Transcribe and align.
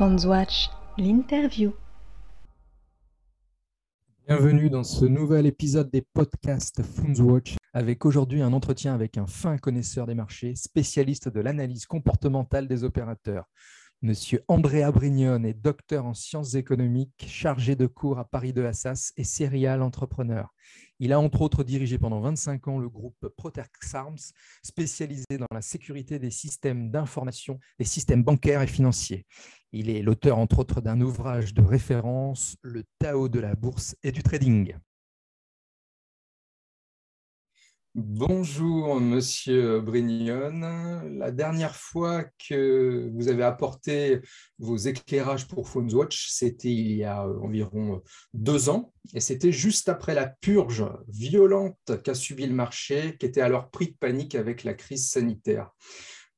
Fondswatch, 0.00 0.70
l'interview. 0.96 1.74
Bienvenue 4.26 4.70
dans 4.70 4.82
ce 4.82 5.04
nouvel 5.04 5.44
épisode 5.44 5.90
des 5.90 6.00
podcasts 6.00 6.82
Fundswatch 6.82 7.56
avec 7.74 8.06
aujourd'hui 8.06 8.40
un 8.40 8.54
entretien 8.54 8.94
avec 8.94 9.18
un 9.18 9.26
fin 9.26 9.58
connaisseur 9.58 10.06
des 10.06 10.14
marchés, 10.14 10.54
spécialiste 10.54 11.28
de 11.28 11.40
l'analyse 11.40 11.84
comportementale 11.84 12.66
des 12.66 12.82
opérateurs. 12.82 13.44
Monsieur 14.02 14.42
Andrea 14.48 14.90
Brignone 14.92 15.44
est 15.44 15.52
docteur 15.52 16.06
en 16.06 16.14
sciences 16.14 16.54
économiques, 16.54 17.26
chargé 17.28 17.76
de 17.76 17.86
cours 17.86 18.18
à 18.18 18.24
Paris 18.24 18.54
de 18.54 18.64
Assas 18.64 19.12
et 19.18 19.24
serial 19.24 19.82
entrepreneur. 19.82 20.54
Il 21.00 21.12
a 21.12 21.20
entre 21.20 21.42
autres 21.42 21.64
dirigé 21.64 21.98
pendant 21.98 22.18
25 22.20 22.66
ans 22.68 22.78
le 22.78 22.88
groupe 22.88 23.28
Protex 23.36 23.94
Arms, 23.94 24.32
spécialisé 24.62 25.26
dans 25.38 25.44
la 25.52 25.60
sécurité 25.60 26.18
des 26.18 26.30
systèmes 26.30 26.90
d'information, 26.90 27.60
des 27.78 27.84
systèmes 27.84 28.24
bancaires 28.24 28.62
et 28.62 28.66
financiers. 28.66 29.26
Il 29.72 29.90
est 29.90 30.00
l'auteur 30.00 30.38
entre 30.38 30.60
autres 30.60 30.80
d'un 30.80 31.02
ouvrage 31.02 31.52
de 31.52 31.60
référence, 31.60 32.56
Le 32.62 32.84
Tao 32.98 33.28
de 33.28 33.38
la 33.38 33.54
bourse 33.54 33.96
et 34.02 34.12
du 34.12 34.22
trading. 34.22 34.76
Bonjour, 37.96 39.00
monsieur 39.00 39.80
Brignon. 39.80 40.60
La 41.18 41.32
dernière 41.32 41.74
fois 41.74 42.24
que 42.48 43.10
vous 43.12 43.26
avez 43.26 43.42
apporté 43.42 44.20
vos 44.60 44.76
éclairages 44.76 45.48
pour 45.48 45.68
Watch, 45.74 46.28
c'était 46.30 46.70
il 46.70 46.92
y 46.92 47.02
a 47.02 47.26
environ 47.26 48.00
deux 48.32 48.68
ans, 48.68 48.92
et 49.12 49.18
c'était 49.18 49.50
juste 49.50 49.88
après 49.88 50.14
la 50.14 50.28
purge 50.28 50.84
violente 51.08 52.00
qu'a 52.04 52.14
subi 52.14 52.46
le 52.46 52.54
marché, 52.54 53.16
qui 53.18 53.26
était 53.26 53.40
alors 53.40 53.70
pris 53.70 53.88
de 53.88 53.96
panique 53.98 54.36
avec 54.36 54.62
la 54.62 54.74
crise 54.74 55.10
sanitaire. 55.10 55.72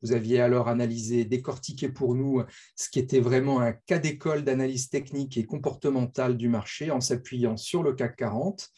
Vous 0.01 0.13
aviez 0.13 0.41
alors 0.41 0.69
analysé, 0.69 1.27
décortiqué 1.27 1.91
pour 1.91 2.15
nous 2.15 2.43
ce 2.77 2.89
qui 2.89 2.99
était 2.99 3.21
vraiment 3.21 3.61
un 3.61 3.73
cas 3.73 3.99
d'école 3.99 4.43
d'analyse 4.43 4.89
technique 4.89 5.37
et 5.37 5.45
comportementale 5.45 6.39
du 6.39 6.49
marché 6.49 6.91
en 6.91 7.03
s'appuyant 7.03 7.59
sur 7.59 7.83
le 7.83 7.93
CAC 7.93 8.17
40 8.17 8.71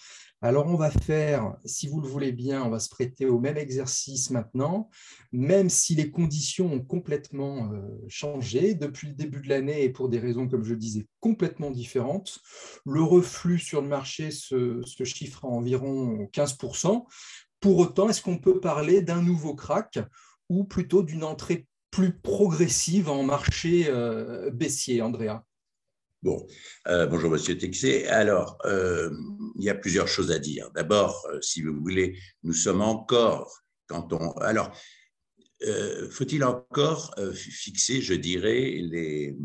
alors, 0.45 0.67
on 0.67 0.75
va 0.75 0.91
faire, 0.91 1.56
si 1.64 1.89
vous 1.89 2.03
le 2.03 2.06
voulez 2.06 2.31
bien, 2.31 2.62
on 2.64 2.69
va 2.69 2.78
se 2.78 2.91
prêter 2.91 3.25
au 3.25 3.39
même 3.39 3.56
exercice 3.56 4.28
maintenant, 4.28 4.91
même 5.33 5.70
si 5.70 5.95
les 5.95 6.11
conditions 6.11 6.70
ont 6.70 6.84
complètement 6.84 7.73
euh, 7.73 7.81
changé 8.09 8.75
depuis 8.75 9.09
le 9.09 9.15
début 9.15 9.41
de 9.41 9.48
l'année 9.48 9.84
et 9.84 9.89
pour 9.89 10.11
des 10.11 10.19
raisons, 10.19 10.47
comme 10.47 10.62
je 10.62 10.75
disais, 10.75 11.06
complètement 11.19 11.70
différentes. 11.70 12.41
Le 12.84 13.03
reflux 13.03 13.59
sur 13.59 13.81
le 13.81 13.89
marché 13.89 14.31
se, 14.31 14.83
chiffre 15.03 15.47
à 15.47 15.48
environ 15.48 16.28
15%. 16.34 17.06
Pour 17.61 17.78
autant, 17.78 18.11
est-ce 18.11 18.20
qu'on 18.20 18.37
peut 18.37 18.61
parler 18.61 19.00
d'un 19.00 19.22
nouveau 19.22 19.55
crack 19.55 19.98
ou 20.50 20.65
plutôt 20.65 21.03
d'une 21.03 21.25
entrée 21.25 21.67
plus 21.91 22.19
progressive 22.19 23.09
en 23.09 23.22
marché 23.22 23.87
euh, 23.89 24.50
baissier, 24.50 25.00
Andrea? 25.00 25.42
Bon, 26.25 26.47
euh, 26.89 27.06
bonjour 27.06 27.30
Monsieur 27.30 27.58
Texé. 27.58 28.08
Alors, 28.08 28.56
euh, 28.64 29.11
il 29.56 29.62
y 29.62 29.69
a 29.69 29.75
plusieurs 29.75 30.08
choses 30.08 30.33
à 30.33 30.39
dire. 30.39 30.70
D'abord, 30.75 31.22
euh, 31.31 31.39
si 31.42 31.61
vous 31.61 31.78
voulez, 31.78 32.19
nous 32.44 32.55
sommes 32.55 32.81
encore 32.81 33.61
quand 33.89 34.11
on. 34.14 34.31
Alors, 34.39 34.75
faut-il 36.11 36.42
encore 36.44 37.14
fixer, 37.34 38.00
je 38.00 38.14
dirais, 38.14 38.78
les, 38.81 39.36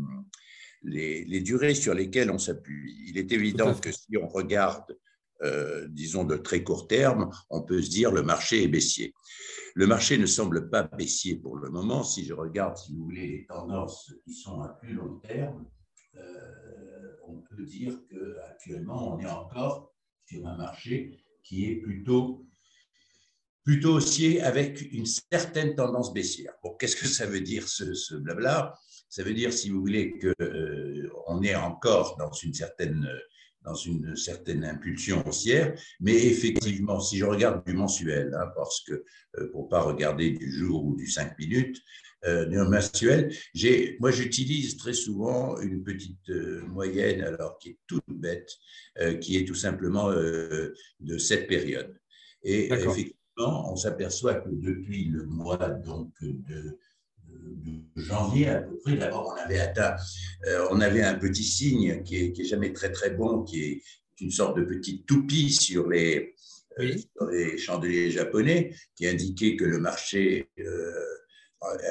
les, 0.82 1.24
les, 1.24 1.40
durées 1.40 1.74
sur 1.74 1.92
lesquelles 1.92 2.30
on 2.30 2.38
s'appuie? 2.38 2.94
Il 3.08 3.18
est 3.18 3.30
évident 3.32 3.74
que 3.74 3.92
si 3.92 4.16
on 4.16 4.28
regarde, 4.28 4.96
disons, 5.88 6.24
de 6.24 6.36
très 6.36 6.62
court 6.62 6.88
terme, 6.88 7.30
on 7.48 7.62
peut 7.62 7.80
se 7.80 7.90
dire 7.90 8.10
le 8.10 8.22
marché 8.22 8.62
est 8.62 8.68
baissier. 8.68 9.14
Le 9.74 9.86
marché 9.86 10.18
ne 10.18 10.26
semble 10.26 10.68
pas 10.68 10.82
baissier 10.82 11.36
pour 11.36 11.56
le 11.56 11.70
moment. 11.70 12.04
Si 12.04 12.24
je 12.24 12.34
regarde, 12.34 12.76
si 12.76 12.94
vous 12.94 13.04
voulez, 13.04 13.26
les 13.26 13.46
tendances 13.46 14.12
qui 14.24 14.34
sont 14.34 14.60
à 14.60 14.68
plus 14.68 14.92
long 14.92 15.20
terme, 15.20 15.64
dire 17.64 17.98
qu'actuellement, 18.10 19.14
on 19.14 19.20
est 19.20 19.30
encore 19.30 19.92
sur 20.26 20.46
un 20.46 20.56
marché 20.56 21.24
qui 21.42 21.66
est 21.66 21.76
plutôt, 21.76 22.46
plutôt 23.64 23.94
haussier 23.94 24.40
avec 24.42 24.80
une 24.92 25.06
certaine 25.06 25.74
tendance 25.74 26.12
baissière. 26.12 26.54
Qu'est-ce 26.78 26.96
que 26.96 27.06
ça 27.06 27.26
veut 27.26 27.40
dire 27.40 27.68
ce, 27.68 28.14
blabla? 28.16 28.74
Ça 29.08 29.22
veut 29.24 29.34
dire, 29.34 29.52
si 29.52 29.70
vous 29.70 29.80
voulez, 29.80 30.18
qu'on 30.18 30.44
euh, 30.44 31.42
est 31.42 31.54
encore 31.56 32.16
dans 32.16 32.32
une 32.32 32.54
certaine 32.54 33.08
dans 33.62 33.74
une 33.74 34.16
certaine 34.16 34.64
impulsion 34.64 35.26
haussière, 35.26 35.74
mais 36.00 36.14
effectivement, 36.14 37.00
si 37.00 37.18
je 37.18 37.24
regarde 37.24 37.64
du 37.66 37.74
mensuel, 37.74 38.34
hein, 38.34 38.50
parce 38.56 38.80
que 38.80 39.04
euh, 39.38 39.50
pour 39.52 39.68
pas 39.68 39.82
regarder 39.82 40.30
du 40.30 40.50
jour 40.50 40.84
ou 40.84 40.96
du 40.96 41.06
5 41.06 41.38
minutes, 41.38 41.82
euh, 42.26 42.68
mensuel. 42.68 43.34
Moi, 43.98 44.10
j'utilise 44.10 44.76
très 44.76 44.92
souvent 44.92 45.58
une 45.60 45.82
petite 45.82 46.28
euh, 46.28 46.60
moyenne, 46.66 47.22
alors 47.22 47.58
qui 47.58 47.70
est 47.70 47.78
toute 47.86 48.04
bête, 48.08 48.50
euh, 48.98 49.14
qui 49.14 49.38
est 49.38 49.46
tout 49.46 49.54
simplement 49.54 50.10
de 50.10 51.18
cette 51.18 51.46
période. 51.46 51.98
Et 52.42 52.66
effectivement, 52.66 53.72
on 53.72 53.76
s'aperçoit 53.76 54.34
que 54.34 54.50
depuis 54.50 55.06
le 55.06 55.24
mois 55.24 55.56
donc, 55.56 56.12
de, 56.20 56.78
janvier 57.96 58.48
à 58.48 58.60
peu 58.62 58.78
près, 58.78 58.96
d'abord, 58.96 59.34
on 59.34 59.40
avait 59.40 59.60
atteint, 59.60 59.96
on 60.70 60.80
avait 60.80 61.02
un 61.02 61.14
petit 61.14 61.44
signe 61.44 62.02
qui 62.02 62.16
est, 62.16 62.32
qui 62.32 62.42
est, 62.42 62.44
jamais 62.44 62.72
très 62.72 62.90
très 62.90 63.10
bon, 63.10 63.42
qui 63.42 63.62
est 63.64 63.82
une 64.20 64.30
sorte 64.30 64.56
de 64.56 64.64
petite 64.64 65.06
toupie 65.06 65.50
sur 65.50 65.88
les, 65.88 66.34
sur 66.78 67.26
les 67.26 67.58
chandeliers 67.58 68.10
japonais, 68.10 68.74
qui 68.96 69.06
indiquait 69.06 69.56
que 69.56 69.64
le 69.64 69.78
marché 69.78 70.48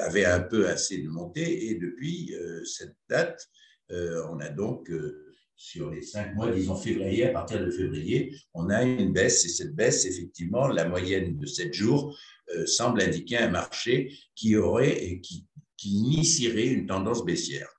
avait 0.01 0.25
un 0.25 0.41
peu 0.41 0.67
assez 0.67 0.97
de 0.99 1.07
montée. 1.07 1.67
Et 1.67 1.75
depuis 1.75 2.35
euh, 2.35 2.63
cette 2.65 2.95
date, 3.09 3.49
euh, 3.91 4.23
on 4.29 4.39
a 4.39 4.49
donc 4.49 4.89
euh, 4.89 5.28
sur 5.59 5.91
les 5.91 6.01
cinq 6.01 6.35
mois, 6.35 6.49
disons 6.51 6.77
février, 6.77 7.25
à 7.25 7.31
partir 7.31 7.59
de 7.59 7.69
février, 7.69 8.33
on 8.53 8.69
a 8.69 8.81
une 8.81 9.11
baisse 9.11 9.43
et 9.45 9.49
cette 9.49 9.75
baisse, 9.75 10.05
effectivement, 10.05 10.69
la 10.69 10.87
moyenne 10.87 11.37
de 11.37 11.45
sept 11.45 11.73
jours 11.73 12.17
semble 12.65 13.01
indiquer 13.01 13.37
un 13.39 13.49
marché 13.49 14.17
qui 14.35 14.55
aurait 14.55 15.03
et 15.03 15.19
qui, 15.19 15.45
initierait 15.83 16.67
une 16.67 16.87
tendance 16.87 17.25
baissière. 17.25 17.69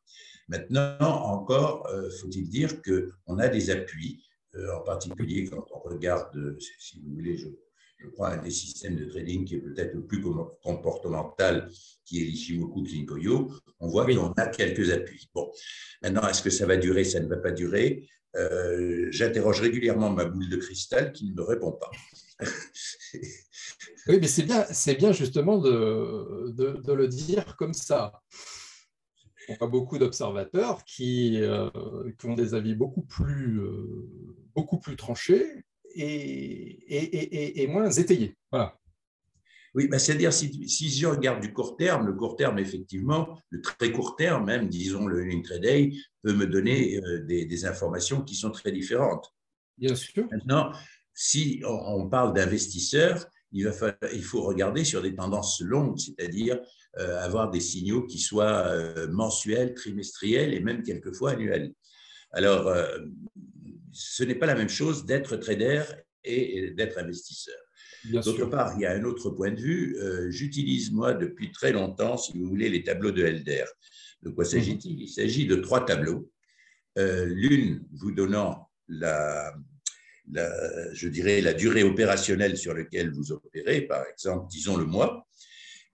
Maintenant, 0.49 0.99
encore, 1.01 1.89
faut-il 2.21 2.49
dire 2.49 2.81
qu'on 2.83 3.39
a 3.39 3.49
des 3.49 3.71
appuis, 3.71 4.23
en 4.55 4.81
particulier 4.81 5.45
quand 5.45 5.65
on 5.75 5.81
regarde, 5.81 6.57
si 6.79 7.01
vous 7.01 7.15
voulez, 7.15 7.39
je 7.39 7.49
je 8.03 8.09
crois, 8.09 8.31
un 8.31 8.43
des 8.43 8.51
systèmes 8.51 8.97
de 8.97 9.05
trading 9.05 9.45
qui 9.45 9.57
est 9.57 9.61
peut-être 9.61 9.95
le 9.95 10.05
plus 10.05 10.23
comportemental, 10.63 11.71
qui 12.05 12.23
est 12.23 12.25
l'Ishimoku 12.25 12.83
Kinkoyo, 12.83 13.53
on 13.79 13.89
voit 13.89 14.07
qu'on 14.07 14.33
a 14.33 14.47
quelques 14.47 14.91
appuis. 14.91 15.29
Bon, 15.35 15.51
maintenant, 16.03 16.27
est-ce 16.29 16.43
que 16.43 16.51
ça 16.51 16.67
va 16.67 16.77
durer, 16.77 17.05
ça 17.05 17.21
ne 17.21 17.29
va 17.29 17.37
pas 17.37 17.53
durer? 17.53 18.09
Euh, 18.37 19.09
J'interroge 19.11 19.61
régulièrement 19.61 20.11
ma 20.11 20.25
boule 20.25 20.49
de 20.49 20.57
cristal 20.57 21.13
qui 21.13 21.27
ne 21.27 21.35
me 21.35 21.43
répond 21.43 21.73
pas. 21.73 21.91
oui, 24.09 24.19
mais 24.21 24.29
c'est 24.29 24.45
bien, 24.45 24.65
c'est 24.71 24.95
bien 24.95 25.13
justement 25.13 25.59
de, 25.59 26.51
de, 26.53 26.93
le 26.93 27.09
dire 27.09 27.57
comme 27.57 27.75
ça. 27.75 28.23
On 29.49 29.65
a 29.65 29.67
beaucoup 29.67 29.99
d'observateurs 29.99 30.85
qui, 30.85 31.39
euh, 31.43 31.69
qui, 32.19 32.27
ont 32.27 32.35
des 32.35 32.55
avis 32.55 32.77
beaucoup 32.77 33.03
plus, 33.03 33.61
euh, 33.61 34.07
beaucoup 34.55 34.79
plus 34.79 34.97
tranchés 34.97 35.65
et, 35.95 37.67
moins 37.69 37.91
étayé. 37.91 38.37
Voilà. 38.51 38.77
Oui, 39.75 39.87
bah, 39.87 40.01
c'est-à-dire, 40.01 40.33
si, 40.33 40.69
si, 40.69 40.91
je 40.91 41.07
regarde 41.07 41.41
du 41.41 41.53
court 41.53 41.77
terme, 41.77 42.07
le 42.07 42.13
court 42.15 42.35
terme, 42.37 42.59
effectivement, 42.59 43.39
le 43.51 43.61
très 43.61 43.93
court 43.93 44.17
terme, 44.17 44.47
même, 44.47 44.69
disons, 44.69 45.07
le 45.07 45.23
intraday, 45.31 45.93
peut 46.23 46.33
me 46.33 46.47
donner 46.47 46.97
euh, 46.99 47.25
des, 47.25 47.65
informations 47.65 48.23
qui 48.23 48.35
sont 48.35 48.51
très 48.51 48.73
différentes. 48.73 49.33
Bien 49.79 49.95
sûr. 49.95 50.27
Maintenant, 50.33 50.73
si 51.15 51.63
on, 51.65 52.09
parle 52.09 52.35
d'investisseurs, 52.35 53.27
il, 53.53 53.69
va 53.69 53.97
il 54.13 54.25
faut 54.25 54.43
regarder 54.43 54.85
sur 54.85 55.03
des 55.03 55.15
tendances 55.15 55.61
longues, 55.61 55.99
c'est-à-dire 55.99 56.61
euh, 56.99 57.21
avoir 57.21 57.51
des 57.51 57.61
signaux 57.61 58.03
qui 58.07 58.19
soient 58.19 58.67
euh, 58.67 59.07
mensuels, 59.09 59.75
trimestriels 59.75 60.53
et 60.53 60.61
même 60.61 60.83
quelquefois 60.83 61.33
annuels. 61.33 61.73
Alors, 62.33 62.73
ce 63.93 64.25
n'est 64.25 64.35
pas 64.35 64.47
la 64.47 64.55
même 64.55 64.69
chose 64.69 65.05
d'être 65.05 65.37
trader 65.37 65.83
et 66.25 66.71
d'être 66.73 66.99
investisseur. 66.99 67.59
D'autre 68.05 68.47
part, 68.47 68.75
il 68.77 68.83
y 68.83 68.87
a 68.87 68.93
un 68.93 69.05
autre 69.05 69.31
point 69.31 69.51
de 69.51 69.61
vue. 69.61 69.97
Euh, 69.99 70.31
j'utilise, 70.31 70.91
moi, 70.91 71.13
depuis 71.13 71.53
très 71.53 71.73
longtemps, 71.73 72.17
si 72.17 72.39
vous 72.39 72.47
voulez, 72.47 72.69
les 72.69 72.83
tableaux 72.83 73.11
de 73.11 73.25
Helder. 73.25 73.65
De 74.23 74.31
quoi 74.31 74.45
s'agit-il? 74.45 74.95
Mhm. 74.95 75.01
Il 75.01 75.09
s'agit 75.09 75.47
de 75.47 75.57
trois 75.57 75.85
tableaux. 75.85 76.31
Euh, 76.99 77.27
l'une 77.27 77.85
vous 77.93 78.11
donnant 78.11 78.71
la, 78.89 79.55
je 80.93 81.09
dirais, 81.09 81.41
la 81.41 81.53
durée 81.53 81.83
opérationnelle 81.83 82.57
sur 82.57 82.75
laquelle 82.75 83.11
vous 83.13 83.33
opérez, 83.33 83.83
par 83.83 84.05
exemple, 84.07 84.47
disons 84.51 84.77
le 84.77 84.85
mois. 84.85 85.27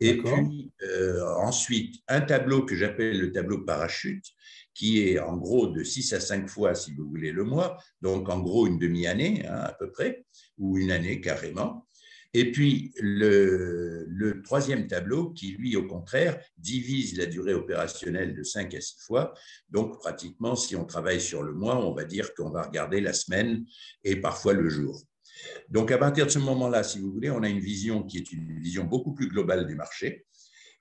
Et 0.00 0.18
puis, 0.18 0.72
euh, 0.82 1.24
ensuite, 1.36 1.96
un 2.08 2.20
tableau 2.20 2.64
que 2.64 2.76
j'appelle 2.76 3.18
le 3.18 3.32
tableau 3.32 3.64
parachute, 3.64 4.26
qui 4.76 5.00
est 5.00 5.18
en 5.18 5.38
gros 5.38 5.68
de 5.68 5.82
6 5.82 6.12
à 6.12 6.20
5 6.20 6.48
fois, 6.50 6.74
si 6.74 6.92
vous 6.92 7.08
voulez, 7.08 7.32
le 7.32 7.44
mois, 7.44 7.78
donc 8.02 8.28
en 8.28 8.40
gros 8.40 8.66
une 8.66 8.78
demi-année 8.78 9.46
hein, 9.46 9.54
à 9.54 9.72
peu 9.72 9.90
près, 9.90 10.26
ou 10.58 10.76
une 10.76 10.90
année 10.90 11.22
carrément. 11.22 11.86
Et 12.34 12.52
puis 12.52 12.92
le, 13.00 14.42
troisième 14.44 14.86
tableau 14.86 15.30
qui, 15.30 15.52
lui, 15.52 15.76
au 15.76 15.86
contraire, 15.86 16.38
divise 16.58 17.16
la 17.16 17.24
durée 17.24 17.54
opérationnelle 17.54 18.34
de 18.34 18.42
5 18.42 18.74
à 18.74 18.80
6 18.82 18.96
fois. 19.00 19.32
Donc, 19.70 19.98
pratiquement, 19.98 20.54
si 20.54 20.76
on 20.76 20.84
travaille 20.84 21.22
sur 21.22 21.42
le 21.42 21.54
mois, 21.54 21.82
on 21.82 21.94
va 21.94 22.04
dire 22.04 22.34
qu'on 22.34 22.50
va 22.50 22.64
regarder 22.64 23.00
la 23.00 23.14
semaine 23.14 23.64
et 24.04 24.16
parfois 24.16 24.52
le 24.52 24.68
jour. 24.68 25.00
Donc, 25.70 25.90
à 25.90 25.96
partir 25.96 26.26
de 26.26 26.30
ce 26.30 26.38
moment-là, 26.40 26.82
si 26.82 26.98
vous 26.98 27.10
voulez, 27.10 27.30
on 27.30 27.42
a 27.42 27.48
une 27.48 27.60
vision 27.60 28.02
qui 28.02 28.18
est 28.18 28.30
une 28.30 28.60
vision 28.60 28.84
beaucoup 28.84 29.14
plus 29.14 29.28
globale 29.28 29.66
du 29.66 29.74
marché. 29.74 30.26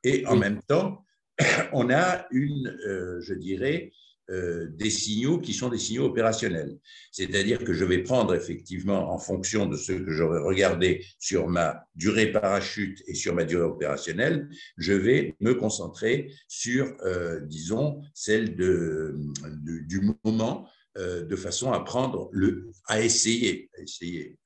Et 0.04 0.26
en 0.28 0.36
même 0.36 0.62
temps, 0.64 1.05
on 1.74 1.90
a 1.90 2.26
une, 2.32 2.78
euh, 2.86 3.20
je 3.22 3.34
dirais, 3.34 3.92
euh, 4.32 4.68
des 4.72 4.90
signaux 4.90 5.40
qui 5.40 5.54
sont 5.54 5.70
des 5.70 5.78
signaux 5.78 6.06
opérationnels. 6.06 6.80
C'est-à-dire 7.12 7.64
que 7.64 7.74
je 7.74 7.86
vais 7.86 8.02
prendre 8.02 8.34
effectivement 8.34 9.12
en 9.14 9.20
fonction 9.20 9.68
de 9.68 9.78
ce 9.78 9.92
que 9.92 10.12
j'aurais 10.12 10.40
regardé 10.40 11.06
sur 11.20 11.48
ma 11.48 11.86
durée 11.94 12.32
parachute 12.32 13.04
et 13.06 13.14
sur 13.14 13.36
ma 13.36 13.44
durée 13.44 13.66
opérationnelle, 13.66 14.50
je 14.78 14.94
vais 14.94 15.36
me 15.42 15.54
concentrer 15.54 16.32
sur, 16.48 16.92
euh, 17.04 17.40
disons, 17.42 18.02
celle 18.16 18.56
du 18.56 20.02
moment 20.24 20.68
de 20.98 21.36
façon 21.36 21.74
à 21.74 21.82
prendre 21.82 22.30
le, 22.32 22.72
à 22.88 23.02
essayer, 23.02 23.70
à 23.78 23.82
essayer 23.82 24.40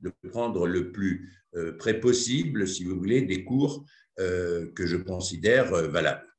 de 0.00 0.12
prendre 0.30 0.66
le 0.66 0.90
plus 0.90 1.32
près 1.78 2.00
possible, 2.00 2.66
si 2.66 2.82
vous 2.82 2.98
voulez, 2.98 3.22
des 3.22 3.44
cours 3.44 3.86
que 4.16 4.84
je 4.84 4.96
considère 4.96 5.70
valables 5.70 6.31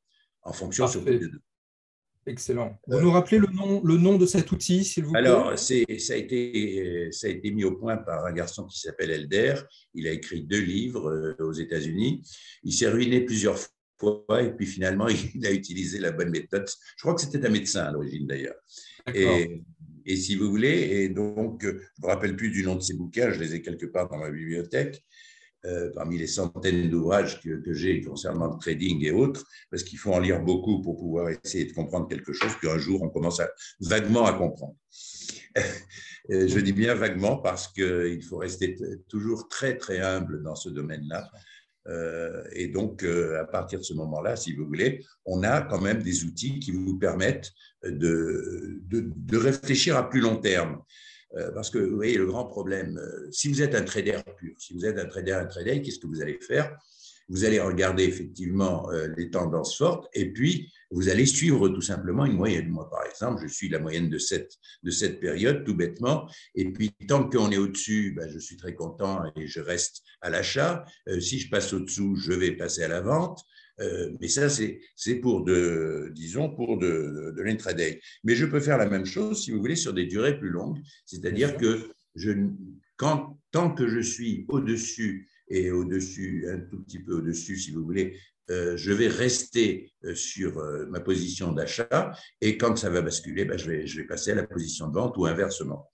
en 0.44 0.54
fonction 0.54 0.88
les 1.06 1.19
deux. 1.19 1.42
Excellent. 2.25 2.80
Vous 2.88 3.01
nous 3.01 3.12
rappelez 3.12 3.38
le 3.38 3.48
nom, 3.48 3.84
le 3.84 3.98
nom 3.98 4.18
de 4.18 4.25
cet 4.25 4.51
outil, 4.51 4.86
s'il 4.86 5.04
vous 5.04 5.12
plaît? 5.12 5.19
Alors, 5.19 5.60
ça 5.60 5.74
a, 5.74 6.16
été, 6.16 7.10
ça 7.12 7.28
a 7.28 7.30
été 7.30 7.51
mis 7.51 7.66
au 7.66 7.75
point 7.75 7.98
par 7.98 8.25
un 8.25 8.31
garçon 8.31 8.66
qui 8.66 8.80
s'appelle 8.80 9.12
Elder. 9.12 9.56
Il 9.94 10.07
a 10.07 10.12
écrit 10.12 10.44
deux 10.44 10.62
livres 10.62 11.10
euh, 11.12 11.36
aux 11.40 11.51
États-Unis. 11.51 12.22
Il 12.63 12.72
s'est 12.72 12.88
ruiné 12.88 13.22
plusieurs 13.22 13.57
fois 14.00 14.42
et 14.42 14.54
puis 14.54 14.66
finalement, 14.66 15.07
il 15.36 15.45
a 15.45 15.51
utilisé 15.51 16.00
la 16.00 16.12
bonne 16.12 16.30
méthode. 16.30 16.66
Je 16.68 17.01
crois 17.01 17.13
que 17.13 17.22
c'était 17.22 17.46
un 17.46 17.50
médecin 17.50 17.84
à 17.84 17.92
l'origine 17.92 18.25
d'ailleurs. 18.25 18.56
Et, 19.13 19.62
et, 20.06 20.16
si 20.16 20.36
vous 20.36 20.50
voulez, 20.50 20.69
et 20.69 21.10
donc, 21.10 21.62
je 21.62 21.72
ne 21.72 21.74
me 21.74 22.07
rappelle 22.07 22.38
plus 22.38 22.51
du 22.51 22.63
nom 22.63 22.75
de 22.75 22.81
ses 22.81 22.94
bouquins, 22.94 23.31
je 23.31 23.39
les 23.39 23.56
ai 23.56 23.62
quelque 23.62 23.86
part 23.86 24.07
dans 24.10 24.18
ma 24.18 24.31
bibliothèque. 24.31 25.04
Euh, 25.65 25.92
parmi 25.95 26.18
les 26.18 26.27
centaines 26.27 26.89
d'ouvrages 26.89 27.39
que, 27.42 27.71
j'ai 27.71 28.01
concernant 28.01 28.51
le 28.51 28.60
trading 28.60 29.01
et 29.06 29.12
autres, 29.12 29.45
parce 29.71 29.83
qu'il 29.83 29.98
faut 29.98 30.12
en 30.12 30.19
lire 30.19 30.42
beaucoup 30.42 30.81
pour 30.81 30.98
pouvoir 30.98 31.30
essayer 31.30 31.63
de 31.63 31.71
comprendre 31.71 32.10
quelque 32.10 32.33
chose 32.33 32.51
qu'un 32.62 32.77
jour 32.77 33.01
on 33.01 33.07
commence 33.07 33.39
à, 33.39 33.50
vaguement 33.80 34.25
à 34.25 34.33
comprendre. 34.33 34.75
Je 36.30 36.60
dis 36.60 36.74
bien 36.74 36.95
vaguement 36.95 37.38
parce 37.38 37.69
qu'il 37.69 38.21
faut 38.24 38.38
rester 38.38 38.75
toujours 39.07 39.48
très 39.48 39.77
très 39.77 40.00
humble 40.00 40.44
dans 40.44 40.56
ce 40.56 40.68
domaine-là. 40.68 41.30
Euh, 41.88 42.44
et 42.51 42.68
donc, 42.68 43.04
euh, 43.04 43.42
à 43.42 43.45
partir 43.45 43.80
de 43.80 43.83
ce 43.86 43.94
moment-là, 43.94 44.36
si 44.36 44.54
vous 44.54 44.65
voulez, 44.65 45.06
on 45.25 45.44
a 45.44 45.62
quand 45.62 45.80
même 45.80 46.04
des 46.04 46.25
outils 46.25 46.60
qui 46.60 46.71
vous 46.71 46.98
permettent 46.98 47.51
de, 47.86 48.81
de 48.89 49.38
réfléchir 49.38 49.95
à 49.95 50.10
plus 50.10 50.19
long 50.19 50.38
terme. 50.38 50.81
Euh, 51.36 51.52
parce 51.52 51.70
que 51.70 51.80
vous 51.80 51.96
voyez, 51.96 52.18
le 52.18 52.26
grand 52.26 52.46
problème, 52.46 52.98
euh, 52.98 53.28
si 53.32 53.48
vous 53.48 53.62
êtes 53.62 53.76
un 53.76 53.84
trader 53.84 54.20
pur, 54.38 54.54
si 54.58 54.74
vous 54.74 54.86
êtes 54.86 55.00
un 55.00 55.06
trader, 55.06 55.32
un 55.32 55.46
trader, 55.46 55.82
qu'est-ce 55.82 56.00
que 56.00 56.08
vous 56.08 56.22
allez 56.22 56.40
faire? 56.40 56.78
Vous 57.30 57.46
allez 57.46 57.60
regarder 57.60 58.04
effectivement 58.04 58.92
euh, 58.92 59.08
les 59.18 59.32
tendances 59.32 59.78
fortes 59.78 60.10
et 60.14 60.32
puis 60.32 60.72
vous 60.92 61.10
allez 61.10 61.26
suivre 61.26 61.70
tout 61.70 61.82
simplement 61.82 62.26
une 62.26 62.34
moyenne. 62.34 62.70
Moi, 62.70 62.88
par 62.90 63.04
exemple, 63.06 63.42
je 63.42 63.52
suis 63.52 63.70
la 63.70 63.80
moyenne 63.80 64.10
de 64.10 64.18
cette, 64.18 64.58
de 64.84 64.92
cette 64.92 65.20
période, 65.20 65.64
tout 65.64 65.74
bêtement. 65.74 66.30
Et 66.54 66.72
puis, 66.72 66.92
tant 67.08 67.28
qu'on 67.28 67.50
est 67.50 67.58
au-dessus, 67.58 68.14
ben, 68.16 68.30
je 68.30 68.38
suis 68.38 68.58
très 68.58 68.76
content 68.76 69.24
et 69.36 69.48
je 69.48 69.62
reste 69.62 70.04
à 70.22 70.30
l'achat. 70.30 70.86
si 71.20 71.40
je 71.40 71.50
passe 71.50 71.74
au-dessous, 71.74 72.16
je 72.18 72.34
vais 72.34 72.52
passer 72.52 72.84
à 72.84 72.90
la 72.90 73.02
vente. 73.02 73.44
Euh, 73.80 74.12
mais 74.20 74.28
ça, 74.28 74.50
c'est 74.50 75.16
pour 75.16 75.44
de, 75.44 76.12
disons, 76.14 76.50
pour 76.50 76.78
de, 76.78 77.34
de, 77.36 77.42
l'intraday. 77.42 78.00
Mais 78.24 78.36
je 78.36 78.46
peux 78.46 78.60
faire 78.60 78.78
la 78.78 78.88
même 78.88 79.06
chose, 79.06 79.44
si 79.44 79.52
vous 79.52 79.60
voulez, 79.60 79.75
sur 79.75 79.94
des 79.94 80.06
durées 80.06 80.38
plus 80.38 80.50
longues. 80.50 80.80
C'est-à-dire 81.06 81.58
que 81.58 81.92
je, 82.16 82.31
quand, 82.98 83.40
tant 83.52 83.74
que 83.74 83.88
je 83.88 84.00
suis 84.00 84.46
au-dessus 84.50 85.30
et 85.48 85.72
au-dessus, 85.72 86.46
un 86.50 86.60
tout 86.60 86.84
petit 86.84 87.00
peu 87.00 87.16
au-dessus, 87.16 87.58
si 87.58 87.72
vous 87.72 87.84
voulez, 87.84 88.18
euh, 88.50 88.75
je 88.78 88.92
vais 88.92 89.08
rester 89.08 89.94
euh, 90.04 90.14
sur 90.16 90.62
ma 90.90 91.00
position 91.00 91.54
d'achat 91.54 92.12
et 92.42 92.58
quand 92.58 92.75
ça 92.75 92.90
va 92.90 93.02
basculer, 93.02 93.46
ben, 93.46 93.58
je, 93.58 93.70
vais, 93.70 93.88
je 93.88 94.02
vais 94.02 94.08
passer 94.08 94.31
à 94.31 94.36
la 94.36 94.46
position 94.46 94.88
de 94.90 94.94
vente 94.94 95.18
ou 95.18 95.25
inversement. 95.25 95.90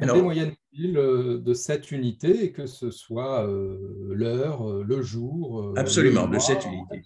Alors, 0.00 0.16
des 0.16 0.22
moyennes 0.22 0.54
de 0.72 1.54
7 1.54 1.90
unités, 1.90 2.44
et 2.44 2.52
que 2.52 2.66
ce 2.66 2.90
soit 2.90 3.48
euh, 3.48 4.12
l'heure, 4.14 4.68
euh, 4.68 4.84
le 4.84 5.02
jour. 5.02 5.60
Euh, 5.60 5.74
absolument, 5.76 6.28
de 6.28 6.38
7 6.38 6.64
unités. 6.66 7.02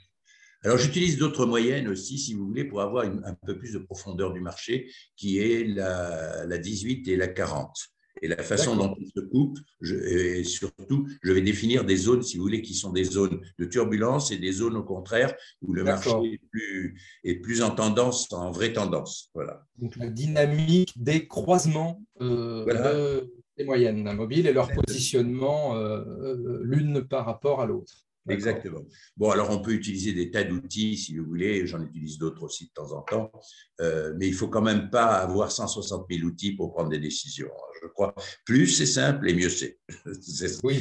Alors, 0.64 0.78
j'utilise 0.78 1.18
d'autres 1.18 1.46
moyennes 1.46 1.88
aussi, 1.88 2.18
si 2.18 2.34
vous 2.34 2.46
voulez, 2.46 2.64
pour 2.64 2.82
avoir 2.82 3.04
un 3.04 3.34
peu 3.46 3.58
plus 3.58 3.72
de 3.72 3.78
profondeur 3.78 4.32
du 4.32 4.40
marché, 4.40 4.90
qui 5.16 5.38
est 5.38 5.64
la, 5.64 6.46
la 6.46 6.58
18 6.58 7.08
et 7.08 7.16
la 7.16 7.28
40 7.28 7.74
et 8.20 8.28
la 8.28 8.42
façon 8.42 8.76
dont 8.76 8.94
il 8.98 9.08
se 9.08 9.20
coupe. 9.20 9.58
et 9.82 10.44
surtout, 10.44 11.08
je 11.22 11.32
vais 11.32 11.40
définir 11.40 11.84
des 11.84 11.96
zones, 11.96 12.22
si 12.22 12.36
vous 12.36 12.42
voulez, 12.42 12.62
qui 12.62 12.74
sont 12.74 12.92
des 12.92 13.04
zones 13.04 13.40
de 13.58 13.64
turbulence 13.64 14.30
et 14.30 14.38
des 14.38 14.52
zones, 14.52 14.76
au 14.76 14.84
contraire, 14.84 15.34
où 15.62 15.72
le 15.72 15.84
marché 15.84 16.10
est 16.24 16.40
plus, 16.50 17.00
est 17.24 17.36
plus, 17.36 17.62
en 17.62 17.70
tendance, 17.70 18.32
en 18.32 18.50
vraie 18.50 18.72
tendance. 18.72 19.30
Voilà. 19.34 19.64
Donc, 19.78 19.96
la 19.96 20.08
dynamique 20.08 20.92
des 20.96 21.26
croisements 21.26 22.02
euh, 22.20 23.22
des 23.56 23.64
moyennes 23.64 24.10
mobiles 24.14 24.46
et 24.46 24.52
leur 24.52 24.70
positionnement 24.72 25.76
euh, 25.76 26.02
euh, 26.04 26.60
l'une 26.62 27.02
par 27.02 27.26
rapport 27.26 27.60
à 27.60 27.66
l'autre. 27.66 27.92
Exactement. 28.28 28.82
Bon, 29.16 29.30
alors 29.30 29.50
on 29.50 29.60
peut 29.60 29.72
utiliser 29.72 30.12
des 30.12 30.30
tas 30.30 30.44
d'outils 30.44 30.96
si 30.96 31.16
vous 31.16 31.26
voulez, 31.26 31.66
j'en 31.66 31.82
utilise 31.82 32.18
d'autres 32.18 32.44
aussi 32.44 32.66
de 32.66 32.72
temps 32.72 32.92
en 32.92 33.02
temps, 33.02 33.32
euh, 33.80 34.14
mais 34.16 34.28
il 34.28 34.34
faut 34.34 34.48
quand 34.48 34.62
même 34.62 34.90
pas 34.90 35.16
avoir 35.16 35.50
160 35.50 36.06
000 36.08 36.26
outils 36.26 36.52
pour 36.52 36.72
prendre 36.72 36.90
des 36.90 37.00
décisions. 37.00 37.50
Je 37.82 37.88
crois. 37.88 38.14
Plus 38.44 38.68
c'est 38.68 38.86
simple 38.86 39.28
et 39.28 39.34
mieux 39.34 39.48
c'est. 39.48 39.80
oui. 40.62 40.80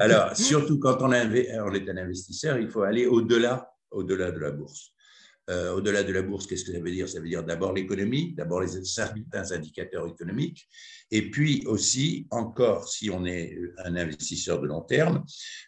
alors, 0.00 0.34
surtout 0.36 0.78
quand 0.78 1.02
on, 1.02 1.10
on, 1.10 1.12
est 1.12 1.50
un 1.90 1.96
investisseur, 1.96 2.58
il 2.58 2.68
faut 2.68 2.82
aller 2.82 3.06
au-delà 3.06 3.70
au-delà 3.90 4.30
de 4.30 4.38
la 4.38 4.50
bourse. 4.50 4.92
Euh, 5.48 5.74
au-delà 5.74 6.02
de 6.02 6.12
la 6.12 6.22
bourse, 6.22 6.46
qu'est-ce 6.46 6.64
que 6.64 6.72
ça 6.72 6.80
veut 6.80 6.90
dire? 6.90 7.08
Ça 7.08 7.20
veut 7.20 7.28
dire 7.28 7.44
d'abord 7.44 7.72
l'économie, 7.72 8.34
d'abord 8.34 8.60
les 8.60 8.84
certains 8.84 9.52
indicateurs 9.52 10.08
économiques, 10.08 10.68
et 11.12 11.30
puis 11.30 11.62
aussi, 11.66 12.26
encore, 12.30 12.88
si 12.88 13.10
on 13.10 13.24
est 13.24 13.56
un 13.84 13.94
investisseur 13.94 14.60
de 14.60 14.66
long 14.66 14.80
terme, 14.80 15.24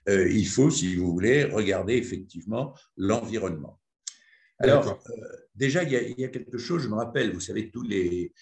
euh, 0.08 0.28
il 0.30 0.48
faut, 0.48 0.70
si 0.70 0.96
vous 0.96 1.12
voulez, 1.12 1.44
regarder 1.44 1.94
effectivement 1.94 2.74
l'environnement. 2.96 3.80
Alors, 4.58 5.00
euh, 5.10 5.12
déjà, 5.54 5.84
il 5.84 5.92
y, 5.92 5.96
a, 5.96 6.02
il 6.02 6.18
y, 6.18 6.24
a, 6.24 6.28
quelque 6.28 6.58
chose, 6.58 6.82
je 6.82 6.88
me 6.88 6.96
rappelle, 6.96 7.32
vous 7.32 7.38
savez, 7.38 7.70
tous 7.70 7.82
les, 7.82 8.32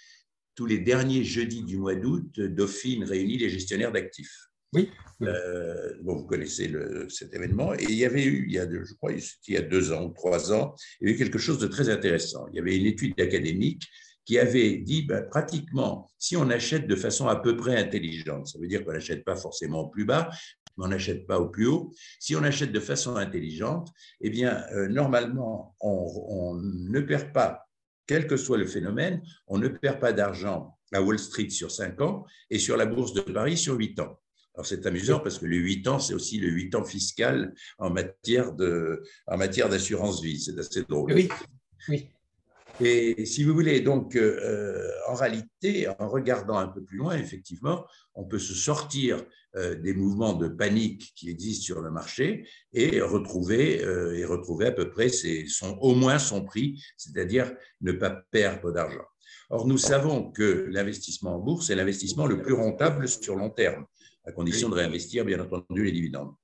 tous 0.54 0.64
les 0.64 0.78
derniers 0.78 1.22
jeudis 1.22 1.62
du 1.62 1.76
mois 1.76 1.94
d'août, 1.94 2.40
Dauphine 2.40 3.04
réunit 3.04 3.36
les 3.36 3.50
gestionnaires 3.50 3.92
d'actifs. 3.92 4.48
Oui. 4.76 4.90
Euh, 5.22 5.94
bon, 6.02 6.16
vous 6.16 6.26
connaissez 6.26 6.70
cet 7.08 7.34
événement. 7.34 7.74
Et 7.74 7.84
il 7.84 7.94
y 7.94 8.04
avait 8.04 8.24
eu, 8.24 8.44
il 8.46 8.52
y 8.52 8.58
a, 8.58 8.68
je 8.70 8.94
crois, 8.94 9.12
il 9.12 9.54
y 9.54 9.56
a 9.56 9.62
deux 9.62 9.92
ans 9.92 10.04
ou 10.04 10.10
trois 10.10 10.52
ans, 10.52 10.74
il 11.00 11.08
y 11.08 11.12
a 11.12 11.14
eu 11.14 11.18
quelque 11.18 11.38
chose 11.38 11.58
de 11.58 11.66
très 11.66 11.88
intéressant. 11.88 12.46
Il 12.52 12.56
y 12.56 12.58
avait 12.60 12.76
une 12.76 12.86
étude 12.86 13.18
académique 13.20 13.82
qui 14.26 14.38
avait 14.38 14.76
dit 14.76 15.02
ben, 15.02 15.26
pratiquement, 15.30 16.10
si 16.18 16.36
on 16.36 16.50
achète 16.50 16.86
de 16.86 16.96
façon 16.96 17.28
à 17.28 17.36
peu 17.36 17.56
près 17.56 17.76
intelligente, 17.76 18.48
ça 18.48 18.58
veut 18.58 18.66
dire 18.66 18.84
qu'on 18.84 18.92
n'achète 18.92 19.24
pas 19.24 19.36
forcément 19.36 19.82
au 19.82 19.88
plus 19.88 20.04
bas, 20.04 20.28
mais 20.76 20.84
on 20.84 20.88
n'achète 20.88 21.26
pas 21.26 21.38
au 21.38 21.48
plus 21.48 21.66
haut. 21.66 21.92
Si 22.18 22.36
on 22.36 22.42
achète 22.42 22.72
de 22.72 22.80
façon 22.80 23.16
intelligente, 23.16 23.88
eh 24.20 24.28
bien, 24.28 24.64
euh, 24.72 24.88
normalement, 24.88 25.74
on, 25.80 26.60
ne 26.60 27.00
perd 27.00 27.32
pas, 27.32 27.66
quel 28.06 28.26
que 28.26 28.36
soit 28.36 28.58
le 28.58 28.66
phénomène, 28.66 29.22
on 29.46 29.58
ne 29.58 29.68
perd 29.68 30.00
pas 30.00 30.12
d'argent 30.12 30.76
à 30.92 31.00
Wall 31.00 31.18
Street 31.18 31.50
sur 31.50 31.70
5 31.70 32.00
ans 32.00 32.26
et 32.50 32.58
sur 32.58 32.76
la 32.76 32.86
bourse 32.86 33.14
de 33.14 33.20
Paris 33.20 33.56
sur 33.56 33.74
8 33.74 34.00
ans. 34.00 34.20
Alors 34.56 34.66
c'est 34.66 34.86
amusant 34.86 35.20
parce 35.20 35.38
que 35.38 35.46
le 35.46 35.56
8 35.56 35.86
ans, 35.88 35.98
c'est 35.98 36.14
aussi 36.14 36.38
le 36.38 36.48
8 36.48 36.74
ans 36.76 36.84
fiscal 36.84 37.54
en 37.78 37.90
matière, 37.90 38.52
de, 38.52 39.02
en 39.26 39.36
matière 39.36 39.68
d'assurance 39.68 40.22
vie. 40.22 40.40
C'est 40.40 40.58
assez 40.58 40.82
drôle. 40.82 41.12
Oui, 41.12 41.28
oui. 41.88 42.08
Et 42.80 43.24
si 43.24 43.42
vous 43.42 43.54
voulez, 43.54 43.80
donc, 43.80 44.16
euh, 44.16 44.90
en 45.08 45.14
réalité, 45.14 45.88
en 45.98 46.08
regardant 46.08 46.58
un 46.58 46.68
peu 46.68 46.82
plus 46.82 46.98
loin, 46.98 47.16
effectivement, 47.16 47.86
on 48.14 48.24
peut 48.24 48.38
se 48.38 48.52
sortir 48.52 49.24
euh, 49.56 49.74
des 49.76 49.94
mouvements 49.94 50.34
de 50.34 50.48
panique 50.48 51.12
qui 51.16 51.30
existent 51.30 51.64
sur 51.64 51.80
le 51.80 51.90
marché 51.90 52.46
et 52.74 53.00
retrouver, 53.00 53.82
euh, 53.82 54.18
et 54.18 54.26
retrouver 54.26 54.66
à 54.66 54.72
peu 54.72 54.90
près 54.90 55.08
son, 55.08 55.78
au 55.80 55.94
moins 55.94 56.18
son 56.18 56.44
prix, 56.44 56.82
c'est-à-dire 56.98 57.50
ne 57.80 57.92
pas 57.92 58.10
perdre 58.30 58.72
d'argent. 58.72 59.06
Or, 59.48 59.66
nous 59.66 59.78
savons 59.78 60.30
que 60.30 60.66
l'investissement 60.70 61.36
en 61.36 61.38
bourse 61.38 61.70
est 61.70 61.76
l'investissement 61.76 62.26
le 62.26 62.42
plus 62.42 62.52
rentable 62.52 63.08
sur 63.08 63.36
long 63.36 63.50
terme 63.50 63.86
à 64.26 64.32
condition 64.32 64.68
de 64.68 64.74
réinvestir, 64.74 65.24
bien 65.24 65.40
entendu, 65.40 65.84
les 65.84 65.92
dividendes. 65.92 66.34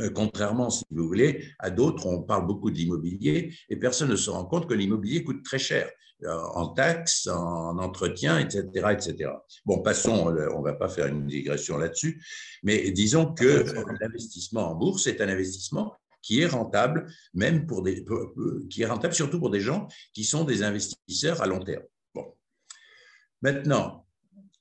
euh, 0.00 0.10
contrairement, 0.10 0.70
si 0.70 0.84
vous 0.90 1.06
voulez, 1.06 1.48
à 1.58 1.70
d'autres, 1.70 2.06
on 2.06 2.22
parle 2.22 2.46
beaucoup 2.46 2.70
de 2.70 2.76
l'immobilier 2.76 3.54
et 3.68 3.76
personne 3.76 4.08
ne 4.08 4.16
se 4.16 4.30
rend 4.30 4.44
compte 4.44 4.68
que 4.68 4.74
l'immobilier 4.74 5.24
coûte 5.24 5.44
très 5.44 5.58
cher 5.58 5.90
euh, 6.24 6.38
en 6.54 6.68
taxes, 6.68 7.26
en 7.26 7.78
entretien, 7.78 8.38
etc., 8.38 8.62
etc. 8.92 9.30
Bon, 9.66 9.82
passons, 9.82 10.30
euh, 10.30 10.48
on 10.54 10.60
ne 10.60 10.64
va 10.64 10.74
pas 10.74 10.88
faire 10.88 11.06
une 11.06 11.26
digression 11.26 11.76
là-dessus, 11.76 12.24
mais 12.62 12.92
disons 12.92 13.34
que 13.34 13.64
l'investissement 14.00 14.70
en 14.70 14.74
bourse 14.76 15.06
est 15.08 15.20
un 15.20 15.28
investissement 15.28 15.94
qui 16.22 16.40
est 16.40 16.46
rentable, 16.46 17.12
même 17.34 17.66
pour 17.66 17.82
des, 17.82 18.04
qui 18.70 18.82
est 18.82 18.86
rentable 18.86 19.12
surtout 19.12 19.40
pour 19.40 19.50
des 19.50 19.60
gens 19.60 19.88
qui 20.14 20.22
sont 20.22 20.44
des 20.44 20.62
investisseurs 20.62 21.42
à 21.42 21.46
long 21.46 21.58
terme. 21.58 21.82
Bon. 22.14 22.36
Maintenant, 23.40 24.06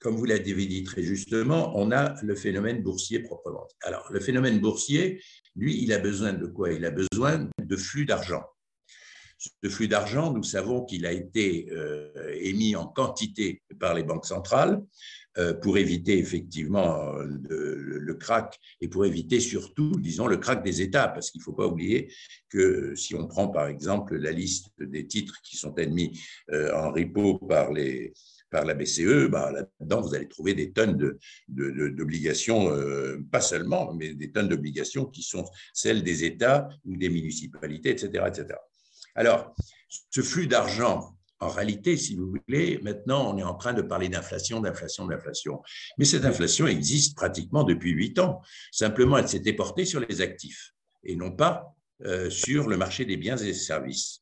comme 0.02 0.16
vous 0.16 0.26
l'avez 0.26 0.66
dit 0.66 0.84
très 0.84 1.04
justement, 1.04 1.72
on 1.76 1.92
a 1.92 2.16
le 2.24 2.36
phénomène 2.36 2.82
boursier 2.82 3.20
proprement. 3.20 3.68
Alors, 3.84 4.12
le 4.12 4.20
phénomène 4.20 4.60
boursier, 4.60 5.22
lui, 5.56 5.82
il 5.82 5.94
a 5.94 6.00
besoin 6.00 6.34
de 6.34 6.48
quoi? 6.48 6.74
Il 6.74 6.86
a 6.86 6.92
besoin 6.92 7.48
de 7.60 7.76
flux 7.78 8.06
d'argent. 8.06 8.44
Ce 9.38 9.70
flux 9.70 9.88
d'argent, 9.88 10.34
nous 10.34 10.44
savons 10.44 10.86
qu'il 10.86 11.06
a 11.06 11.12
été 11.12 11.68
euh, 11.72 12.12
émis 12.42 12.76
en 12.76 12.86
quantité 12.86 13.62
par 13.80 13.96
les 13.96 14.04
banques 14.04 14.26
centrales 14.26 14.84
euh, 15.38 15.54
pour 15.54 15.78
éviter 15.78 16.20
effectivement 16.20 17.14
le, 17.14 17.76
le, 17.76 18.14
crack 18.16 18.60
et 18.82 18.88
pour 18.88 19.06
éviter 19.06 19.40
surtout, 19.40 19.92
disons, 20.00 20.28
le 20.28 20.38
crack 20.38 20.64
des 20.64 20.82
États, 20.82 21.08
parce 21.08 21.32
qu'il 21.32 21.40
ne 21.40 21.44
faut 21.44 21.54
pas 21.54 21.66
oublier 21.66 22.12
que 22.50 22.94
si 22.96 23.16
on 23.16 23.28
prend 23.28 23.48
par 23.48 23.68
exemple 23.68 24.16
la 24.18 24.32
liste 24.32 24.70
des 24.80 25.08
titres 25.08 25.42
qui 25.44 25.58
sont 25.58 25.76
admis 25.80 26.20
euh, 26.52 26.72
en 26.76 26.92
repo 26.92 27.40
par 27.40 27.72
les, 27.72 28.14
par 28.52 28.66
la 28.66 28.74
BCE, 28.74 29.30
bah, 29.30 29.52
là-dedans, 29.52 30.02
vous 30.02 30.14
allez 30.14 30.28
trouver 30.28 30.54
des 30.54 30.72
tonnes 30.72 31.18
d'obligations, 31.48 32.66
de, 32.66 32.72
euh, 32.72 33.24
pas 33.32 33.42
seulement, 33.42 33.94
mais 33.94 34.14
des 34.14 34.32
tonnes 34.32 34.50
d'obligations 34.50 35.06
qui 35.06 35.24
sont 35.24 35.46
celles 35.74 36.04
des 36.04 36.26
États 36.26 36.70
ou 36.86 36.98
des 36.98 37.10
municipalités, 37.10 37.90
etc. 37.92 38.26
etc. 38.28 38.48
Alors, 39.16 39.56
ce 39.88 40.22
flux 40.22 40.48
d'argent, 40.48 41.16
en 41.40 41.50
réalité, 41.50 41.98
si 41.98 42.16
vous 42.16 42.28
voulez, 42.28 42.80
maintenant, 42.84 43.34
on 43.34 43.38
est 43.38 43.44
en 43.44 43.56
train 43.56 43.74
de 43.74 43.82
parler 43.82 44.10
d'inflation, 44.10 44.60
d'inflation, 44.60 45.08
d'inflation. 45.08 45.62
Mais 45.98 46.06
cette 46.06 46.26
inflation 46.26 46.68
existe 46.68 47.16
pratiquement 47.16 47.64
depuis 47.64 47.92
huit 47.92 48.20
ans. 48.20 48.42
Simplement, 48.72 49.18
elle 49.18 49.28
s'était 49.28 49.54
portée 49.54 49.86
sur 49.86 50.00
les 50.02 50.22
actifs 50.22 50.74
et 51.04 51.16
non 51.16 51.32
pas 51.32 51.74
euh, 52.06 52.30
sur 52.30 52.68
le 52.68 52.78
marché 52.78 53.06
des 53.06 53.18
biens 53.18 53.38
et 53.38 53.46
des 53.46 53.54
services. 53.54 54.22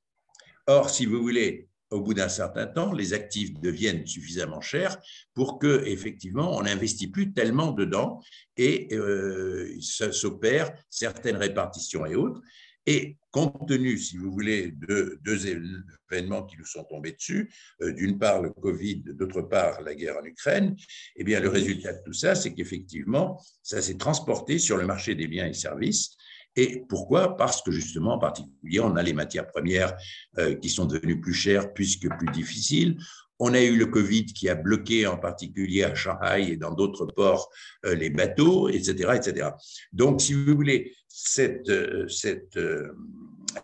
Or, 0.68 0.90
si 0.90 1.06
vous 1.06 1.22
voulez, 1.22 1.69
au 1.92 2.02
bout 2.02 2.14
d'un 2.14 2.30
certain 2.30 2.68
temps, 2.68 2.94
les 2.94 3.14
actifs 3.14 3.54
deviennent 3.60 4.06
suffisamment 4.06 4.62
chers 4.62 4.98
pour 5.34 5.60
que, 5.60 5.84
effectivement, 5.86 6.56
on 6.58 6.64
n'investit 6.64 7.08
plus 7.08 7.34
tellement 7.34 7.72
dedans 7.72 8.22
et 8.58 8.94
euh, 8.94 9.76
s'opère 9.82 10.72
certaines 10.90 11.38
répartitions 11.38 12.06
et 12.06 12.16
autres. 12.16 12.42
Et 12.86 13.18
compte 13.32 13.68
tenu, 13.68 13.98
si 13.98 14.18
vous 14.18 14.32
voulez, 14.32 14.72
de 14.72 15.20
deux 15.22 15.48
événements 15.48 16.44
qui 16.44 16.58
nous 16.58 16.66
sont 16.66 16.84
tombés 16.86 17.12
dessus, 17.12 17.52
euh, 17.82 17.92
d'une 17.92 18.18
part 18.18 18.42
le 18.42 18.50
Covid, 18.50 19.04
d'autre 19.14 19.42
part 19.42 19.82
la 19.82 19.94
guerre 19.94 20.18
en 20.18 20.26
Ukraine, 20.26 20.76
eh 21.16 21.24
bien 21.24 21.40
le 21.40 21.50
résultat 21.50 21.94
de 21.94 22.02
tout 22.04 22.14
ça, 22.14 22.36
c'est 22.36 22.54
qu'effectivement, 22.54 23.40
ça 23.62 23.82
s'est 23.82 23.98
transporté 23.98 24.58
sur 24.58 24.78
le 24.78 24.86
marché 24.86 25.14
des 25.14 25.28
biens 25.28 25.48
et 25.48 25.54
services 25.54 26.18
et 26.60 26.84
pourquoi? 26.90 27.38
Parce 27.38 27.62
que 27.62 27.72
justement, 27.72 28.16
en 28.16 28.20
particulier, 28.20 28.82
on 28.82 28.98
a 28.98 29.04
les 29.04 29.14
matières 29.14 29.48
premières 29.48 29.96
euh, 30.38 30.56
qui 30.56 30.70
sont 30.70 30.86
devenues 30.86 31.22
plus 31.22 31.34
chères 31.34 31.74
puisque 31.74 32.10
plus 32.18 32.30
difficiles. 32.34 32.98
On 33.40 33.54
a 33.54 33.62
eu 33.62 33.78
le 33.78 33.86
Covid 33.86 34.26
qui 34.26 34.50
a 34.50 34.56
bloqué 34.56 35.08
en 35.08 35.18
particulier 35.18 35.86
à 35.86 35.96
Shanghai 35.96 36.52
et 36.52 36.58
dans 36.58 36.74
d'autres 36.74 37.06
ports 37.06 37.50
euh, 37.86 37.96
les 37.96 38.10
bateaux, 38.10 38.68
etc., 38.68 39.14
etc. 39.16 39.52
Donc, 39.94 40.20
si 40.20 40.34
vous 40.34 40.54
voulez, 40.54 40.94
cette, 41.08 41.70
euh, 41.70 42.08
cette 42.10 42.60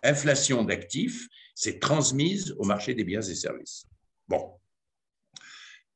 inflation 0.02 0.64
d'actifs 0.64 1.28
s'est 1.54 1.78
transmise 1.78 2.54
au 2.58 2.64
marché 2.64 2.94
des 2.94 3.04
biens 3.04 3.20
et 3.20 3.34
services. 3.34 3.84
Bon, 4.26 4.52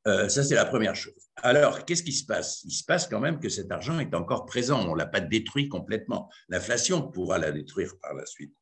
ça 0.05 0.43
c'est 0.43 0.55
la 0.55 0.65
première 0.65 0.95
chose. 0.95 1.29
Alors, 1.43 1.85
qu'est-ce 1.85 2.03
qui 2.03 2.11
se 2.11 2.25
passe? 2.25 2.61
Il 2.65 2.71
se 2.71 2.83
passe 2.83 3.07
quand 3.07 3.19
même 3.19 3.39
que 3.39 3.49
cet 3.49 3.71
argent 3.71 3.99
est 3.99 4.13
encore 4.13 4.45
présent. 4.45 4.87
On 4.87 4.93
ne 4.93 4.97
l'a 4.97 5.05
pas 5.05 5.21
détruit 5.21 5.69
complètement. 5.69 6.29
L'inflation 6.49 7.09
pourra 7.09 7.37
la 7.39 7.51
détruire 7.51 7.93
par 7.99 8.13
la 8.13 8.25
suite. 8.25 8.53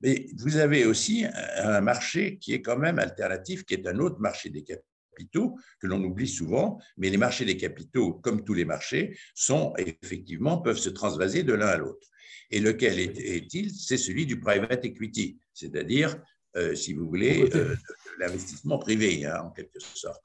Mais 0.00 0.26
vous 0.38 0.56
avez 0.56 0.86
aussi 0.86 1.26
un 1.56 1.80
marché 1.82 2.38
qui 2.38 2.54
est 2.54 2.62
quand 2.62 2.78
même 2.78 2.98
alternatif, 2.98 3.64
qui 3.64 3.74
est 3.74 3.86
un 3.86 3.98
autre 3.98 4.18
marché 4.18 4.48
des 4.48 4.64
capitaux 4.64 5.58
que 5.78 5.86
l'on 5.86 6.02
oublie 6.02 6.28
souvent. 6.28 6.80
Mais 6.96 7.10
les 7.10 7.18
marchés 7.18 7.44
des 7.44 7.58
capitaux, 7.58 8.14
comme 8.14 8.44
tous 8.44 8.54
les 8.54 8.64
marchés, 8.64 9.18
sont 9.34 9.74
effectivement 9.76 10.58
peuvent 10.58 10.78
se 10.78 10.88
transvaser 10.88 11.42
de 11.42 11.52
l'un 11.52 11.66
à 11.66 11.76
l'autre. 11.76 12.08
Et 12.50 12.60
lequel 12.60 12.98
est-il? 12.98 13.70
C'est 13.74 13.98
celui 13.98 14.24
du 14.24 14.40
private 14.40 14.84
equity, 14.84 15.38
c'est-à-dire, 15.52 16.16
euh, 16.56 16.74
si 16.74 16.94
vous 16.94 17.06
voulez, 17.06 17.48
euh, 17.54 17.76
l'investissement 18.18 18.78
privé, 18.78 19.26
hein, 19.26 19.42
en 19.44 19.50
quelque 19.50 19.78
sorte. 19.80 20.22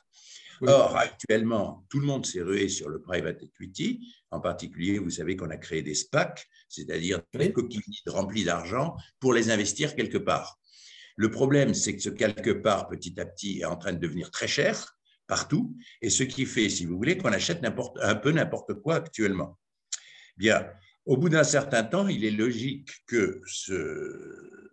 Or, 0.62 0.98
actuellement, 0.98 1.86
tout 1.90 2.00
le 2.00 2.06
monde 2.06 2.26
s'est 2.26 2.42
rué 2.42 2.70
sur 2.70 2.90
le 2.90 3.02
private 3.02 3.44
equity. 3.44 4.08
En 4.32 4.40
particulier, 4.40 5.00
vous 5.00 5.10
savez 5.10 5.36
qu'on 5.36 5.50
a 5.50 5.58
créé 5.58 5.82
des 5.82 5.96
SPAC, 5.96 6.48
c'est-à-dire 6.70 7.22
des 7.34 7.52
coquilles 7.52 7.82
remplies 8.08 8.44
d'argent 8.44 8.96
pour 9.20 9.34
les 9.34 9.50
investir 9.50 9.96
quelque 9.96 10.18
part. 10.18 10.60
Le 11.18 11.32
problème, 11.32 11.74
c'est 11.74 11.96
que 11.96 12.02
ce 12.02 12.10
quelque 12.10 12.52
part, 12.52 12.88
petit 12.88 13.20
à 13.20 13.26
petit, 13.26 13.60
est 13.60 13.66
en 13.66 13.78
train 13.78 13.94
de 13.94 14.00
devenir 14.00 14.32
très 14.32 14.48
cher 14.48 14.98
partout, 15.28 15.76
et 16.02 16.10
ce 16.10 16.24
qui 16.24 16.46
fait, 16.46 16.70
si 16.70 16.86
vous 16.86 16.98
voulez, 16.98 17.18
qu'on 17.18 17.32
achète 17.32 17.62
un 17.64 18.16
peu 18.16 18.32
n'importe 18.32 18.76
quoi 18.76 18.96
actuellement. 18.96 19.58
Bien, 20.38 20.70
au 21.06 21.18
bout 21.18 21.30
d'un 21.30 21.44
certain 21.44 21.84
temps, 21.84 22.08
il 22.08 22.26
est 22.26 22.32
logique 22.32 22.92
que 23.08 23.42
ce, 23.46 24.65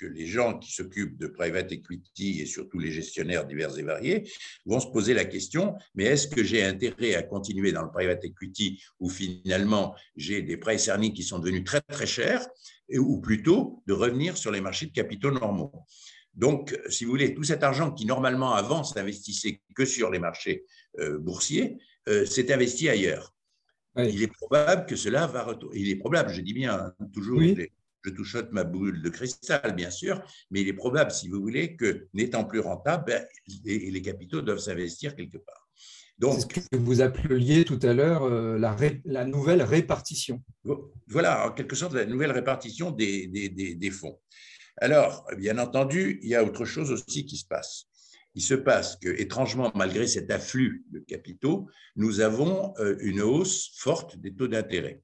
que 0.00 0.06
les 0.06 0.26
gens 0.26 0.58
qui 0.58 0.72
s'occupent 0.72 1.18
de 1.18 1.26
private 1.26 1.70
equity 1.72 2.40
et 2.40 2.46
surtout 2.46 2.78
les 2.78 2.90
gestionnaires 2.90 3.46
divers 3.46 3.76
et 3.78 3.82
variés 3.82 4.30
vont 4.64 4.80
se 4.80 4.86
poser 4.86 5.12
la 5.12 5.26
question, 5.26 5.74
mais 5.94 6.04
est-ce 6.04 6.26
que 6.26 6.42
j'ai 6.42 6.64
intérêt 6.64 7.14
à 7.14 7.22
continuer 7.22 7.72
dans 7.72 7.82
le 7.82 7.90
private 7.90 8.24
equity 8.24 8.82
où 8.98 9.10
finalement 9.10 9.94
j'ai 10.16 10.42
des 10.42 10.56
prêts 10.56 10.78
cernis 10.78 11.12
qui 11.12 11.22
sont 11.22 11.38
devenus 11.38 11.64
très 11.64 11.82
très 11.82 12.06
chers, 12.06 12.46
ou 12.98 13.20
plutôt 13.20 13.82
de 13.86 13.92
revenir 13.92 14.36
sur 14.36 14.50
les 14.50 14.60
marchés 14.60 14.86
de 14.86 14.92
capitaux 14.92 15.30
normaux? 15.30 15.72
Donc, 16.34 16.78
si 16.88 17.04
vous 17.04 17.10
voulez, 17.10 17.34
tout 17.34 17.42
cet 17.42 17.62
argent 17.62 17.90
qui 17.92 18.06
normalement 18.06 18.54
avant 18.54 18.84
s'investissait 18.84 19.60
que 19.74 19.84
sur 19.84 20.10
les 20.10 20.18
marchés 20.18 20.64
euh, 20.98 21.18
boursiers 21.18 21.76
euh, 22.08 22.24
s'est 22.24 22.52
investi 22.52 22.88
ailleurs. 22.88 23.34
Il 23.96 24.22
est 24.22 24.32
probable 24.32 24.86
que 24.86 24.96
cela 24.96 25.26
va 25.26 25.42
retourner. 25.42 25.78
Il 25.78 25.90
est 25.90 25.96
probable, 25.96 26.30
je 26.30 26.40
dis 26.40 26.54
bien, 26.54 26.74
hein, 26.74 27.06
toujours 27.12 27.42
je 27.42 27.66
touchote 28.08 28.50
ma 28.52 28.64
boule 28.64 29.02
de 29.02 29.08
cristal, 29.10 29.74
bien 29.74 29.90
sûr, 29.90 30.22
mais 30.50 30.62
il 30.62 30.68
est 30.68 30.72
probable, 30.72 31.10
si 31.10 31.28
vous 31.28 31.40
voulez, 31.40 31.76
que 31.76 32.08
n'étant 32.14 32.44
plus 32.44 32.60
rentable, 32.60 33.04
ben, 33.06 33.26
les, 33.64 34.02
capitaux 34.02 34.40
doivent 34.40 34.58
s'investir 34.58 35.14
quelque 35.14 35.36
part. 35.36 35.68
Donc, 36.18 36.40
ce 36.40 36.46
que 36.46 36.76
vous 36.76 37.00
appeliez 37.00 37.64
tout 37.64 37.78
à 37.82 37.92
l'heure 37.92 38.24
euh, 38.24 38.58
la, 38.58 38.76
la, 39.04 39.24
nouvelle 39.24 39.62
répartition. 39.62 40.42
Voilà, 41.08 41.48
en 41.48 41.52
quelque 41.52 41.76
sorte, 41.76 41.94
la 41.94 42.04
nouvelle 42.06 42.32
répartition 42.32 42.90
des, 42.90 43.26
des, 43.26 43.74
des, 43.74 43.90
fonds. 43.90 44.18
Alors, 44.76 45.26
bien 45.38 45.58
entendu, 45.58 46.20
il 46.22 46.28
y 46.28 46.34
a 46.34 46.44
autre 46.44 46.64
chose 46.64 46.90
aussi 46.90 47.24
qui 47.24 47.36
se 47.36 47.46
passe. 47.46 47.86
Il 48.34 48.42
se 48.42 48.54
passe 48.54 48.96
que, 48.96 49.08
étrangement, 49.08 49.72
malgré 49.74 50.06
cet 50.06 50.30
afflux 50.30 50.84
de 50.90 51.00
capitaux, 51.00 51.68
nous 51.96 52.20
avons 52.20 52.74
euh, 52.78 52.96
une 53.00 53.22
hausse 53.22 53.72
forte 53.76 54.18
des 54.18 54.34
taux 54.34 54.48
d'intérêt. 54.48 55.02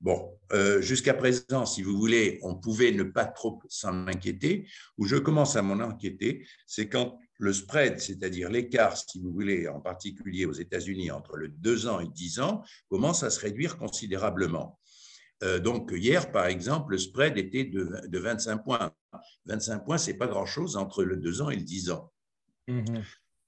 Bon, 0.00 0.38
euh, 0.52 0.80
jusqu'à 0.80 1.12
présent, 1.12 1.66
si 1.66 1.82
vous 1.82 1.96
voulez, 1.96 2.38
on 2.42 2.54
pouvait 2.54 2.92
ne 2.92 3.02
pas 3.02 3.24
trop 3.24 3.60
s'en 3.68 4.06
inquiéter. 4.06 4.68
Où 4.96 5.06
je 5.06 5.16
commence 5.16 5.56
à 5.56 5.62
m'en 5.62 5.80
inquiéter, 5.80 6.46
c'est 6.66 6.88
quand 6.88 7.18
le 7.38 7.52
spread, 7.52 7.98
c'est-à-dire 7.98 8.48
l'écart, 8.48 8.96
si 8.96 9.20
vous 9.20 9.32
voulez, 9.32 9.66
en 9.66 9.80
particulier 9.80 10.44
aux 10.44 10.52
États-Unis, 10.52 11.10
entre 11.10 11.36
le 11.36 11.48
2 11.48 11.88
ans 11.88 12.00
et 12.00 12.06
10 12.06 12.40
ans, 12.40 12.62
commence 12.88 13.24
à 13.24 13.30
se 13.30 13.40
réduire 13.40 13.76
considérablement. 13.76 14.78
Euh, 15.42 15.58
donc, 15.58 15.90
hier, 15.92 16.30
par 16.30 16.46
exemple, 16.46 16.92
le 16.92 16.98
spread 16.98 17.36
était 17.36 17.64
de, 17.64 18.18
25 18.18 18.58
points. 18.58 18.92
25 19.46 19.84
points, 19.84 19.98
ce 19.98 20.10
n'est 20.10 20.16
pas 20.16 20.26
grand-chose 20.28 20.76
entre 20.76 21.02
le 21.02 21.16
2 21.16 21.42
ans 21.42 21.50
et 21.50 21.56
le 21.56 21.62
10 21.62 21.90
ans. 21.90 22.12
Mmh 22.68 23.00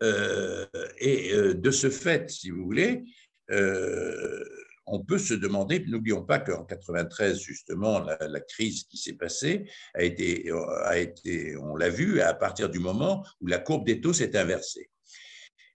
euh, 0.03 0.65
et 0.99 1.35
de 1.53 1.71
ce 1.71 1.91
fait, 1.91 2.31
si 2.31 2.49
vous 2.49 2.65
voulez, 2.65 3.05
on 4.91 5.03
peut 5.03 5.19
se 5.19 5.35
demander, 5.35 5.85
n'oublions 5.87 6.23
pas 6.23 6.39
qu'en 6.39 6.65
93, 6.65 7.39
justement, 7.39 8.01
la, 8.01 8.41
crise 8.41 8.85
qui 8.85 8.97
s'est 8.97 9.15
passée 9.15 9.71
a 9.95 10.03
été, 10.03 10.51
a 10.85 10.99
été 10.99 11.57
on 11.57 11.77
l'a 11.77 11.89
vu, 11.89 12.21
à 12.21 12.35
partir 12.35 12.69
du 12.69 12.79
moment 12.79 13.25
où 13.41 13.47
la 13.47 13.59
courbe 13.59 13.87
des 13.87 14.01
taux 14.01 14.13
s'est 14.13 14.37
inversée. 14.37 14.91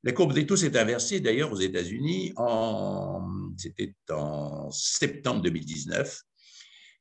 La 0.04 0.12
courbe 0.12 0.34
des 0.34 0.46
taux 0.46 0.58
s'est 0.58 0.78
inversée 0.78 1.20
d'ailleurs 1.20 1.52
aux 1.52 1.60
États-Unis, 1.60 2.34
c'était 3.58 3.96
en 4.12 4.70
septembre 4.70 5.42
2019, 5.42 6.22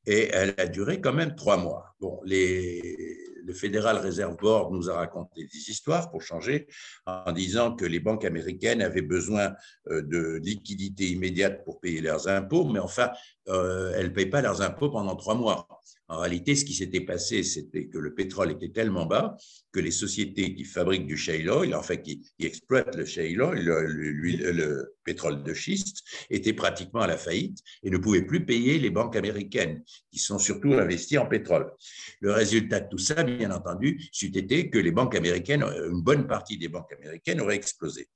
et 0.06 0.28
elle 0.32 0.54
a 0.58 0.66
duré 0.66 1.00
quand 1.00 1.12
même 1.12 1.34
trois 1.34 1.56
mois. 1.56 1.94
Bon, 2.00 2.20
le 2.24 3.52
Federal 3.52 3.98
Reserve 3.98 4.36
Board 4.36 4.72
nous 4.72 4.90
a 4.90 4.96
raconté 4.96 5.44
des 5.44 5.70
histoires 5.70 6.10
pour 6.10 6.22
changer 6.22 6.66
en 7.06 7.32
disant 7.32 7.74
que 7.74 7.84
les 7.84 8.00
banques 8.00 8.24
américaines 8.24 8.82
avaient 8.82 9.02
besoin 9.02 9.54
euh, 9.88 10.02
de 10.02 10.40
liquidités 10.42 11.08
immédiates 11.08 11.64
pour 11.64 11.80
payer 11.80 12.00
leurs 12.00 12.28
impôts, 12.28 12.64
mais 12.64 12.78
enfin, 12.78 13.10
euh, 13.48 13.92
elles 13.96 14.08
ne 14.08 14.12
payent 14.12 14.30
pas 14.30 14.42
leurs 14.42 14.62
impôts 14.62 14.90
pendant 14.90 15.16
trois 15.16 15.34
mois. 15.34 15.68
En 16.08 16.18
réalité, 16.18 16.54
ce 16.54 16.66
qui 16.66 16.74
s'était 16.74 17.00
passé, 17.00 17.42
c'était 17.42 17.86
que 17.86 17.96
le 17.96 18.14
pétrole 18.14 18.50
était 18.50 18.68
tellement 18.68 19.06
bas 19.06 19.36
que 19.72 19.80
les 19.80 19.90
sociétés 19.90 20.54
qui 20.54 20.64
fabriquent 20.64 21.06
du 21.06 21.16
shale 21.16 21.48
oil, 21.48 21.74
enfin 21.74 21.96
qui, 21.96 22.22
exploitent 22.38 22.94
le 22.94 23.06
shale 23.06 23.40
oil, 23.40 23.64
le, 23.64 24.94
pétrole 25.02 25.42
de 25.42 25.54
schiste, 25.54 26.02
étaient 26.28 26.52
pratiquement 26.52 27.00
à 27.00 27.06
la 27.06 27.16
faillite 27.16 27.58
et 27.82 27.90
ne 27.90 27.96
pouvaient 27.96 28.26
plus 28.26 28.44
payer 28.44 28.78
les 28.78 28.90
banques 28.90 29.16
américaines, 29.16 29.82
qui 30.10 30.18
sont 30.18 30.38
surtout 30.38 30.74
investies 30.74 31.18
en 31.18 31.26
pétrole. 31.26 31.72
Le 32.20 32.32
résultat 32.32 32.80
de 32.80 32.88
tout 32.90 32.98
ça, 32.98 33.22
bien 33.22 33.50
entendu, 33.50 34.02
c'eût 34.12 34.36
été 34.36 34.68
que 34.68 34.78
les 34.78 34.92
banques 34.92 35.14
américaines, 35.14 35.62
une 35.62 36.02
bonne 36.02 36.26
partie 36.26 36.58
des 36.58 36.68
banques 36.68 36.92
américaines 36.92 37.40
auraient 37.40 37.56
explosé. 37.56 38.08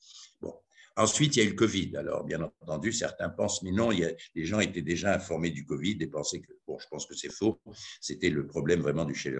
Ensuite, 0.98 1.36
il 1.36 1.38
y 1.38 1.42
a 1.42 1.44
eu 1.46 1.50
le 1.50 1.54
Covid. 1.54 1.96
Alors, 1.96 2.24
bien 2.24 2.40
entendu, 2.42 2.92
certains 2.92 3.28
pensent, 3.28 3.62
mais 3.62 3.70
non, 3.70 3.92
il 3.92 4.16
les 4.34 4.44
gens 4.44 4.58
étaient 4.58 4.82
déjà 4.82 5.14
informés 5.14 5.50
du 5.50 5.64
Covid 5.64 5.96
et 6.00 6.08
pensaient 6.08 6.40
que, 6.40 6.52
bon, 6.66 6.76
je 6.80 6.88
pense 6.90 7.06
que 7.06 7.14
c'est 7.14 7.32
faux, 7.32 7.60
c'était 8.00 8.30
le 8.30 8.48
problème 8.48 8.80
vraiment 8.80 9.04
du 9.04 9.14
shale 9.14 9.38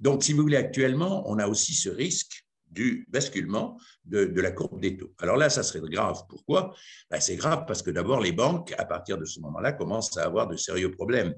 Donc, 0.00 0.24
si 0.24 0.32
vous 0.32 0.42
voulez, 0.42 0.56
actuellement, 0.56 1.22
on 1.30 1.38
a 1.38 1.46
aussi 1.46 1.72
ce 1.72 1.88
risque 1.88 2.44
du 2.68 3.06
basculement 3.08 3.78
de, 4.04 4.28
la 4.40 4.50
courbe 4.50 4.80
des 4.80 4.96
taux. 4.96 5.14
Alors 5.18 5.36
là, 5.36 5.50
ça 5.50 5.62
serait 5.62 5.80
grave. 5.88 6.24
Pourquoi? 6.28 6.74
Ben, 7.10 7.20
C'est 7.20 7.36
grave 7.36 7.64
parce 7.68 7.80
que 7.80 7.92
d'abord, 7.92 8.20
les 8.20 8.32
banques, 8.32 8.74
à 8.76 8.84
partir 8.84 9.18
de 9.18 9.24
ce 9.24 9.38
moment-là, 9.38 9.72
commencent 9.72 10.16
à 10.16 10.24
avoir 10.24 10.48
de 10.48 10.56
sérieux 10.56 10.90
problèmes 10.90 11.32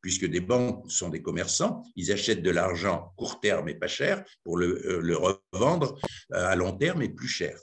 puisque 0.00 0.24
des 0.24 0.40
banques 0.40 0.90
sont 0.90 1.10
des 1.10 1.20
commerçants, 1.20 1.82
ils 1.94 2.10
achètent 2.10 2.42
de 2.42 2.50
l'argent 2.50 3.12
court 3.18 3.38
terme 3.40 3.68
et 3.68 3.74
pas 3.74 3.86
cher 3.86 4.24
pour 4.42 4.56
le, 4.56 4.82
euh, 4.86 5.34
revendre 5.52 5.98
euh, 6.32 6.46
à 6.46 6.56
long 6.56 6.72
terme 6.72 7.02
et 7.02 7.10
plus 7.10 7.28
cher. 7.28 7.60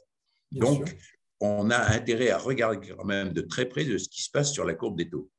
Donc, 0.52 0.96
on 1.40 1.70
a 1.70 1.94
intérêt 1.94 2.30
à 2.30 2.38
regarder 2.38 2.88
quand 2.88 3.06
même 3.06 3.34
de 3.34 3.42
très 3.42 3.66
près 3.66 3.86
de 3.86 3.98
ce 3.98 4.10
qui 4.10 4.24
se 4.24 4.32
passe 4.32 4.52
sur 4.52 4.66
la 4.66 4.74
courbe 4.74 4.98
des 4.98 5.10
taux. 5.10 5.30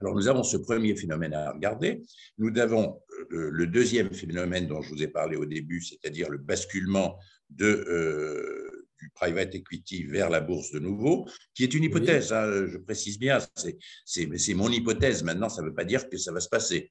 Alors, 0.00 0.14
nous 0.14 0.28
avons 0.28 0.42
ce 0.42 0.56
premier 0.56 0.96
phénomène 0.96 1.34
à 1.34 1.52
regarder. 1.52 2.02
Nous 2.38 2.58
avons 2.58 3.00
euh, 3.32 3.50
le 3.50 3.66
deuxième 3.66 4.12
phénomène 4.12 4.66
dont 4.66 4.82
je 4.82 4.90
vous 4.90 5.02
ai 5.02 5.08
parlé 5.08 5.36
au 5.36 5.46
début, 5.46 5.80
c'est-à-dire 5.80 6.28
le 6.28 6.38
basculement 6.38 7.18
de, 7.50 7.66
euh, 7.66 8.73
du 9.04 9.10
private 9.10 9.54
equity 9.54 10.04
vers 10.04 10.30
la 10.30 10.40
bourse 10.40 10.70
de 10.70 10.78
nouveau, 10.78 11.26
qui 11.54 11.62
est 11.62 11.74
une 11.74 11.84
hypothèse, 11.84 12.32
hein, 12.32 12.66
je 12.66 12.78
précise 12.78 13.18
bien, 13.18 13.38
c'est 14.06 14.54
mon 14.54 14.70
hypothèse. 14.70 15.22
Maintenant, 15.22 15.50
ça 15.50 15.60
ne 15.60 15.68
veut 15.68 15.74
pas 15.74 15.84
dire 15.84 16.08
que 16.08 16.16
ça 16.16 16.32
va 16.32 16.40
se 16.40 16.48
passer. 16.48 16.90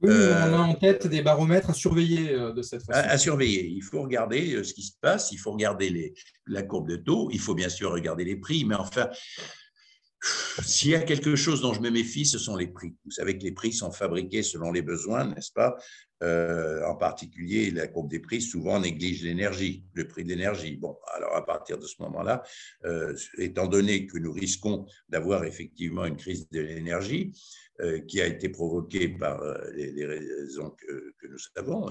Oui, 0.00 0.10
on 0.10 0.32
a 0.32 0.48
euh, 0.48 0.58
en 0.58 0.74
tête 0.74 1.06
des 1.06 1.22
baromètres 1.22 1.70
à 1.70 1.74
surveiller 1.74 2.32
euh, 2.32 2.52
de 2.52 2.62
cette 2.62 2.82
façon. 2.82 3.08
À, 3.08 3.18
surveiller. 3.18 3.68
Il 3.68 3.82
faut 3.82 4.02
regarder 4.02 4.54
euh, 4.54 4.64
ce 4.64 4.72
qui 4.74 4.82
se 4.82 4.94
passe, 5.00 5.30
il 5.30 5.36
faut 5.36 5.52
regarder 5.52 5.90
les, 5.90 6.14
la 6.46 6.62
courbe 6.62 6.88
de 6.88 6.96
taux, 6.96 7.28
il 7.30 7.38
faut 7.38 7.54
bien 7.54 7.68
sûr 7.68 7.92
regarder 7.92 8.24
les 8.24 8.36
prix, 8.36 8.64
mais 8.64 8.74
enfin, 8.74 9.08
s'il 10.64 10.90
y 10.90 10.94
a 10.94 11.00
quelque 11.00 11.36
chose 11.36 11.60
dont 11.60 11.72
je 11.74 11.80
me 11.80 11.90
méfie, 11.90 12.26
ce 12.26 12.38
sont 12.38 12.56
les 12.56 12.68
prix. 12.68 12.94
Vous 13.04 13.10
savez 13.10 13.36
que 13.38 13.44
les 13.44 13.52
prix 13.52 13.72
sont 13.72 13.90
fabriqués 13.90 14.42
selon 14.42 14.72
les 14.72 14.82
besoins, 14.82 15.26
n'est-ce 15.26 15.52
pas? 15.52 15.76
En 16.20 16.94
particulier, 16.94 17.72
la 17.72 17.88
courbe 17.88 18.08
des 18.08 18.20
prix 18.20 18.40
souvent 18.40 18.78
néglige 18.78 19.24
l'énergie, 19.24 19.84
le 19.94 20.06
prix 20.06 20.22
de 20.22 20.28
l'énergie. 20.28 20.76
Bon, 20.76 20.96
alors 21.12 21.34
à 21.34 21.44
partir 21.44 21.78
de 21.78 21.84
ce 21.84 22.00
moment-là, 22.02 22.44
étant 23.38 23.66
donné 23.66 24.06
que 24.06 24.18
nous 24.18 24.32
risquons 24.32 24.86
d'avoir 25.08 25.42
effectivement 25.42 26.04
une 26.04 26.16
crise 26.16 26.48
de 26.50 26.60
l'énergie, 26.60 27.32
euh, 27.80 28.00
qui 28.00 28.20
a 28.20 28.26
été 28.26 28.50
provoqué 28.50 29.08
par 29.08 29.42
euh, 29.42 29.54
les, 29.74 30.04
raisons 30.04 30.70
que, 30.70 31.14
nous 31.28 31.38
savons. 31.38 31.88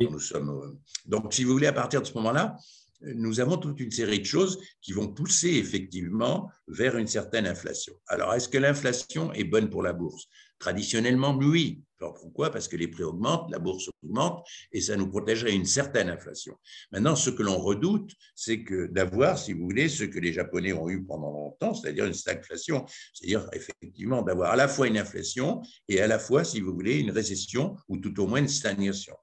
nous 0.00 0.18
sommes, 0.18 0.78
donc, 1.06 1.32
si 1.32 1.44
vous 1.44 1.52
voulez, 1.52 1.68
à 1.68 1.72
partir 1.72 2.02
de 2.02 2.06
ce 2.06 2.12
moment-là, 2.14 2.56
nous 3.00 3.40
avons 3.40 3.56
toute 3.56 3.80
une 3.80 3.90
série 3.90 4.20
de 4.20 4.24
choses 4.24 4.58
qui 4.80 4.92
vont 4.92 5.08
pousser 5.08 5.50
effectivement 5.50 6.50
vers 6.66 6.96
une 6.96 7.06
certaine 7.06 7.46
inflation. 7.46 7.94
Alors, 8.08 8.34
est-ce 8.34 8.48
que 8.48 8.58
l'inflation 8.58 9.32
est 9.32 9.44
bonne 9.44 9.70
pour 9.70 9.82
la 9.82 9.92
bourse? 9.92 10.26
Traditionnellement, 10.58 11.36
oui. 11.36 11.82
pourquoi? 11.98 12.50
Parce 12.50 12.66
que 12.66 12.76
les 12.76 12.88
prix 12.88 13.04
augmentent, 13.04 13.48
la 13.50 13.60
bourse 13.60 13.88
augmente, 14.02 14.44
et 14.72 14.80
ça 14.80 14.96
nous 14.96 15.08
protégerait 15.08 15.54
une 15.54 15.64
certaine 15.64 16.08
inflation. 16.08 16.56
Maintenant, 16.90 17.14
ce 17.14 17.30
que 17.30 17.44
l'on 17.44 17.58
redoute, 17.58 18.12
c'est 18.34 18.64
que 18.64 18.86
d'avoir, 18.86 19.38
si 19.38 19.52
vous 19.52 19.64
voulez, 19.64 19.88
ce 19.88 20.02
que 20.02 20.18
les 20.18 20.32
Japonais 20.32 20.72
ont 20.72 20.88
eu 20.90 21.04
pendant 21.04 21.30
longtemps, 21.30 21.74
c'est-à-dire 21.74 22.06
une 22.06 22.14
stagflation, 22.14 22.84
c'est-à-dire 23.14 23.48
effectivement 23.52 24.22
d'avoir 24.22 24.50
à 24.50 24.56
la 24.56 24.66
fois 24.66 24.88
une 24.88 24.98
inflation 24.98 25.62
et 25.88 26.00
à 26.00 26.08
la 26.08 26.18
fois, 26.18 26.42
si 26.42 26.60
vous 26.60 26.74
voulez, 26.74 26.98
une 26.98 27.12
récession 27.12 27.76
ou 27.86 27.98
tout 27.98 28.20
au 28.20 28.26
moins 28.26 28.40
une 28.40 28.48
stagnation. 28.48 29.14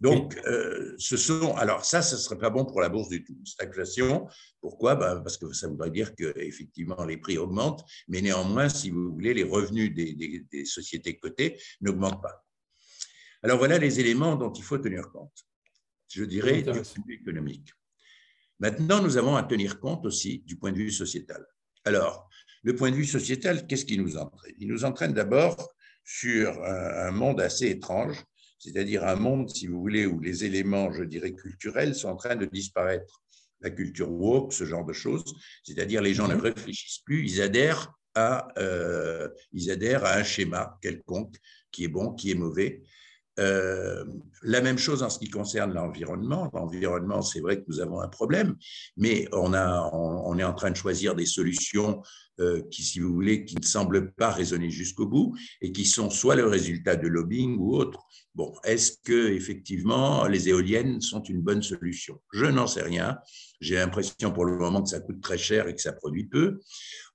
Donc, 0.00 0.36
euh, 0.46 0.94
ce 0.98 1.16
sont. 1.16 1.54
Alors, 1.56 1.84
ça, 1.84 2.00
ce 2.00 2.14
ne 2.14 2.20
serait 2.20 2.38
pas 2.38 2.48
bon 2.48 2.64
pour 2.64 2.80
la 2.80 2.88
bourse 2.88 3.10
du 3.10 3.22
tout. 3.22 3.36
Stagflation, 3.44 4.26
pourquoi? 4.60 4.94
Ben, 4.96 5.20
Parce 5.20 5.36
que 5.36 5.52
ça 5.52 5.68
voudrait 5.68 5.90
dire 5.90 6.14
qu'effectivement, 6.14 7.04
les 7.04 7.18
prix 7.18 7.36
augmentent, 7.36 7.84
mais 8.08 8.22
néanmoins, 8.22 8.70
si 8.70 8.90
vous 8.90 9.12
voulez, 9.12 9.34
les 9.34 9.42
revenus 9.42 9.94
des, 9.94 10.64
sociétés 10.64 11.18
cotées 11.18 11.60
n'augmentent 11.82 12.22
pas. 12.22 12.44
Alors, 13.42 13.58
voilà 13.58 13.78
les 13.78 14.00
éléments 14.00 14.36
dont 14.36 14.52
il 14.52 14.62
faut 14.62 14.78
tenir 14.78 15.10
compte, 15.10 15.46
je 16.08 16.24
dirais, 16.24 16.62
du 16.62 16.72
point 16.72 16.80
de 16.82 17.06
vue 17.06 17.14
économique. 17.14 17.70
Maintenant, 18.58 19.02
nous 19.02 19.18
avons 19.18 19.36
à 19.36 19.42
tenir 19.42 19.80
compte 19.80 20.06
aussi 20.06 20.40
du 20.40 20.56
point 20.56 20.72
de 20.72 20.78
vue 20.78 20.90
sociétal. 20.90 21.46
Alors, 21.84 22.28
le 22.62 22.74
point 22.74 22.90
de 22.90 22.96
vue 22.96 23.06
sociétal, 23.06 23.66
qu'est-ce 23.66 23.86
qui 23.86 23.98
nous 23.98 24.16
entraîne? 24.16 24.54
Il 24.58 24.68
nous 24.68 24.84
entraîne 24.84 25.12
d'abord 25.12 25.74
sur 26.04 26.62
un 26.64 27.10
monde 27.10 27.40
assez 27.40 27.68
étrange 27.68 28.22
c'est-à-dire 28.60 29.04
un 29.04 29.16
monde, 29.16 29.48
si 29.48 29.66
vous 29.66 29.80
voulez, 29.80 30.06
où 30.06 30.20
les 30.20 30.44
éléments, 30.44 30.92
je 30.92 31.02
dirais, 31.02 31.32
culturels 31.32 31.94
sont 31.94 32.10
en 32.10 32.16
train 32.16 32.36
de 32.36 32.44
disparaître. 32.44 33.22
La 33.62 33.70
culture 33.70 34.10
woke, 34.10 34.52
ce 34.52 34.64
genre 34.64 34.84
de 34.84 34.92
choses, 34.92 35.24
c'est-à-dire 35.64 36.00
les 36.02 36.14
gens 36.14 36.28
ne 36.28 36.34
mhm. 36.34 36.42
réfléchissent 36.42 37.00
plus, 37.04 37.24
ils 37.26 37.42
adhèrent 37.42 37.92
à, 38.14 38.48
euh, 38.58 39.28
ils 39.52 39.70
adhèrent 39.70 40.04
à 40.04 40.14
un 40.14 40.22
schéma 40.22 40.78
quelconque 40.82 41.36
qui 41.70 41.84
est 41.84 41.88
bon, 41.88 42.12
qui 42.12 42.30
est 42.30 42.34
mauvais. 42.34 42.82
Euh, 43.38 44.04
la 44.42 44.60
même 44.60 44.78
chose 44.78 45.02
en 45.02 45.10
ce 45.10 45.18
qui 45.18 45.30
concerne 45.30 45.72
l'environnement. 45.72 46.50
L'environnement, 46.52 47.22
c'est 47.22 47.40
vrai 47.40 47.58
que 47.58 47.64
nous 47.68 47.80
avons 47.80 48.00
un 48.00 48.08
problème, 48.08 48.56
mais 48.96 49.28
on, 49.32 49.54
a, 49.54 49.88
on, 49.92 50.36
est 50.38 50.44
en 50.44 50.54
train 50.54 50.70
de 50.70 50.76
choisir 50.76 51.14
des 51.14 51.26
solutions 51.26 52.02
euh, 52.40 52.62
qui, 52.70 52.82
si 52.82 53.00
vous 53.00 53.12
voulez, 53.12 53.44
qui 53.44 53.56
ne 53.56 53.64
semblent 53.64 54.12
pas 54.12 54.30
raisonner 54.30 54.70
jusqu'au 54.70 55.06
bout 55.06 55.36
et 55.60 55.72
qui 55.72 55.84
sont 55.84 56.10
soit 56.10 56.36
le 56.36 56.46
résultat 56.46 56.96
de 56.96 57.06
lobbying 57.06 57.56
ou 57.58 57.76
autre. 57.76 58.00
Bon, 58.34 58.52
est-ce 58.64 58.92
que 59.04 59.28
effectivement 59.28 60.26
les 60.26 60.48
éoliennes 60.48 61.00
sont 61.00 61.22
une 61.22 61.42
bonne 61.42 61.62
solution? 61.62 62.20
Je 62.32 62.46
n'en 62.46 62.66
sais 62.66 62.82
rien. 62.82 63.18
J'ai 63.60 63.74
l'impression 63.74 64.32
pour 64.32 64.46
le 64.46 64.56
moment 64.56 64.82
que 64.82 64.88
ça 64.88 65.00
coûte 65.00 65.20
très 65.20 65.38
cher 65.38 65.68
et 65.68 65.74
que 65.74 65.82
ça 65.82 65.92
produit 65.92 66.24
peu. 66.24 66.60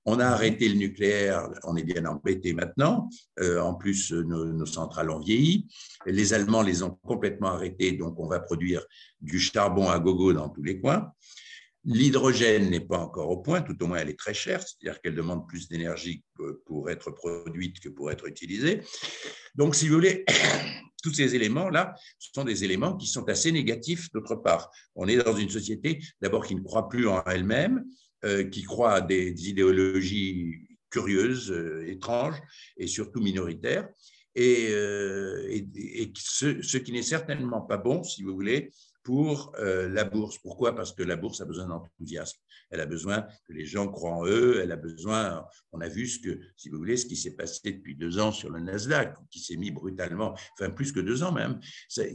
On 0.08 0.20
a 0.20 0.26
arrêté 0.26 0.68
le 0.68 0.76
nucléaire, 0.76 1.50
on 1.64 1.76
est 1.76 1.82
bien 1.82 2.04
embêté 2.06 2.54
maintenant. 2.54 3.10
Euh, 3.40 3.60
en 3.60 3.74
plus, 3.74 4.12
nos, 4.12 4.64
centrales 4.64 5.10
ont 5.10 5.18
vieilli. 5.18 5.66
Les 6.06 6.32
Allemands 6.32 6.62
les 6.62 6.84
ont 6.84 6.96
complètement 7.02 7.48
arrêtés, 7.48 7.92
donc 7.92 8.18
on 8.18 8.28
va 8.28 8.38
produire 8.38 8.86
du 9.20 9.40
charbon 9.40 9.88
à 9.88 9.98
gogo 9.98 10.32
dans 10.32 10.48
tous 10.48 10.62
les 10.62 10.80
coins. 10.80 11.10
L'hydrogène 11.84 12.70
n'est 12.70 12.80
pas 12.80 12.98
encore 12.98 13.30
au 13.30 13.38
point, 13.38 13.62
tout 13.62 13.80
au 13.82 13.86
moins 13.88 13.98
elle 13.98 14.08
est 14.08 14.18
très 14.18 14.34
chère, 14.34 14.62
c'est-à-dire 14.62 15.00
qu'elle 15.00 15.14
demande 15.14 15.46
plus 15.48 15.68
d'énergie 15.68 16.24
pour 16.64 16.88
être 16.88 17.10
produite 17.10 17.80
que 17.80 17.88
pour 17.88 18.10
être 18.10 18.26
utilisée. 18.26 18.82
Donc, 19.56 19.74
si 19.74 19.88
vous 19.88 19.94
voulez, 19.94 20.24
tous 21.02 21.14
ces 21.14 21.34
éléments-là 21.34 21.94
sont 22.18 22.44
des 22.44 22.64
éléments 22.64 22.96
qui 22.96 23.06
sont 23.06 23.28
assez 23.28 23.52
négatifs 23.52 24.10
d'autre 24.12 24.36
part. 24.36 24.70
On 24.94 25.06
est 25.06 25.16
dans 25.16 25.36
une 25.36 25.50
société 25.50 26.00
d'abord 26.20 26.44
qui 26.46 26.54
ne 26.54 26.60
croit 26.60 26.88
plus 26.88 27.06
en 27.06 27.22
elle-même, 27.24 27.78
euh, 27.78 27.84
qui 28.50 28.62
croit 28.62 28.94
à 28.94 29.00
des 29.00 29.48
idéologies 29.48 30.66
curieuses, 30.90 31.50
euh, 31.50 31.86
étranges 31.86 32.40
et 32.76 32.86
surtout 32.86 33.20
minoritaires, 33.20 33.88
et, 34.34 34.68
euh, 34.70 35.60
ce, 36.14 36.76
qui 36.76 36.92
n'est 36.92 37.02
certainement 37.02 37.62
pas 37.62 37.78
bon, 37.78 38.02
si 38.02 38.22
vous 38.22 38.34
voulez, 38.34 38.70
pour 39.02 39.52
euh, 39.58 39.88
la 39.88 40.04
bourse. 40.04 40.38
Pourquoi? 40.38 40.74
Parce 40.74 40.92
que 40.92 41.02
la 41.02 41.16
bourse 41.16 41.40
a 41.40 41.44
besoin 41.44 41.66
d'enthousiasme. 41.66 42.38
Elle 42.70 42.80
a 42.80 42.86
besoin 42.86 43.22
que 43.46 43.52
les 43.52 43.64
gens 43.64 43.88
croient 43.88 44.16
en 44.16 44.26
eux. 44.26 44.60
Elle 44.60 44.72
a 44.72 44.76
besoin. 44.76 45.46
On 45.72 45.80
a 45.80 45.88
vu 45.88 46.06
ce 46.08 46.18
que, 46.18 46.40
si 46.56 46.68
vous 46.68 46.78
voulez, 46.78 46.96
ce 46.96 47.06
qui 47.06 47.16
s'est 47.16 47.36
passé 47.36 47.60
depuis 47.72 47.94
deux 47.94 48.18
ans 48.18 48.32
sur 48.32 48.50
le 48.50 48.60
Nasdaq, 48.60 49.14
qui 49.30 49.38
s'est 49.38 49.56
mis 49.56 49.70
brutalement, 49.70 50.34
enfin 50.58 50.70
plus 50.70 50.92
que 50.92 51.00
deux 51.00 51.22
ans 51.22 51.32
même, 51.32 51.60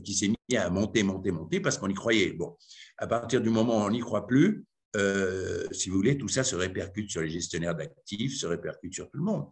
qui 0.04 0.14
s'est 0.14 0.28
mis 0.28 0.58
à 0.58 0.70
monter, 0.70 1.02
monter, 1.04 1.32
monter 1.32 1.60
parce 1.62 1.78
qu'on 1.78 1.90
y 1.90 1.94
croyait. 1.94 2.34
Bon, 2.34 2.58
à 2.98 3.08
partir 3.08 3.42
du 3.42 3.50
moment 3.50 3.78
où 3.78 3.88
on 3.88 3.92
n'y 3.92 4.02
croit 4.02 4.28
plus, 4.28 4.66
euh, 4.96 5.66
si 5.72 5.90
vous 5.90 5.96
voulez, 5.96 6.18
tout 6.18 6.28
ça 6.28 6.44
se 6.44 6.56
répercute 6.56 7.10
sur 7.10 7.22
les 7.22 7.30
gestionnaires 7.30 7.76
d'actifs, 7.76 8.38
se 8.38 8.46
répercute 8.46 8.94
sur 8.94 9.10
tout 9.10 9.18
le 9.18 9.24
monde. 9.24 9.48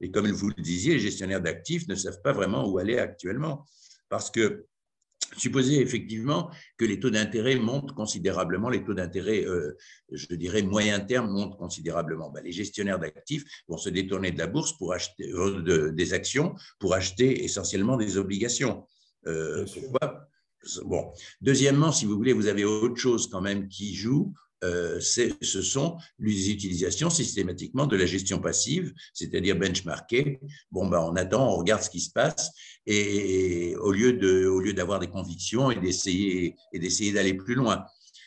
Et 0.00 0.10
comme 0.10 0.30
vous 0.30 0.48
le 0.48 0.62
disiez, 0.62 0.94
les 0.94 1.00
gestionnaires 1.00 1.42
d'actifs 1.42 1.88
ne 1.88 1.94
savent 1.94 2.22
pas 2.22 2.32
vraiment 2.32 2.68
où 2.68 2.78
aller 2.78 2.98
actuellement. 2.98 3.66
Parce 4.08 4.30
que 4.30 4.66
supposer 5.36 5.80
effectivement 5.80 6.50
que 6.78 6.86
les 6.86 6.98
taux 7.00 7.10
d'intérêt 7.10 7.56
montent 7.56 7.92
considérablement, 7.92 8.70
les 8.70 8.82
taux 8.82 8.94
d'intérêt, 8.94 9.44
euh, 9.44 9.76
je 10.10 10.34
dirais, 10.34 10.62
moyen 10.62 11.00
terme 11.00 11.30
montent 11.30 11.58
considérablement. 11.58 12.30
Ben, 12.30 12.42
les 12.42 12.52
gestionnaires 12.52 12.98
d'actifs 12.98 13.44
vont 13.68 13.76
se 13.76 13.90
détourner 13.90 14.30
de 14.30 14.38
la 14.38 14.46
bourse 14.46 14.72
pour 14.78 14.94
acheter 14.94 15.30
euh, 15.32 15.92
des 15.92 16.14
actions 16.14 16.54
pour 16.78 16.94
acheter 16.94 17.44
essentiellement 17.44 17.96
des 17.96 18.16
obligations. 18.16 18.86
pourquoi? 19.22 20.28
Bon. 20.84 21.12
Deuxièmement, 21.40 21.92
si 21.92 22.06
vous 22.06 22.16
voulez, 22.16 22.32
vous 22.32 22.46
avez 22.46 22.64
autre 22.64 22.96
chose 22.96 23.28
quand 23.28 23.40
même 23.40 23.68
qui 23.68 23.94
joue. 23.94 24.32
Euh, 24.64 25.00
ce 25.00 25.62
sont 25.62 25.96
les 26.18 26.50
utilisations 26.50 27.10
systématiquement 27.10 27.86
de 27.86 27.96
la 27.96 28.06
gestion 28.06 28.40
passive, 28.40 28.92
c'est-à-dire 29.14 29.56
benchmarker. 29.56 30.40
Bon, 30.72 30.88
ben, 30.88 31.00
on 31.00 31.14
attend, 31.16 31.52
on 31.52 31.56
regarde 31.56 31.82
ce 31.82 31.90
qui 31.90 32.00
se 32.00 32.10
passe, 32.10 32.50
et 32.86 33.76
au 33.76 33.92
lieu 33.92 34.48
au 34.50 34.60
lieu 34.60 34.72
d'avoir 34.72 34.98
des 34.98 35.08
convictions 35.08 35.70
et 35.70 35.76
d'essayer 35.76 36.56
et 36.72 36.78
d'essayer 36.78 37.12
d'aller 37.12 37.34
plus 37.34 37.54
loin. 37.54 37.84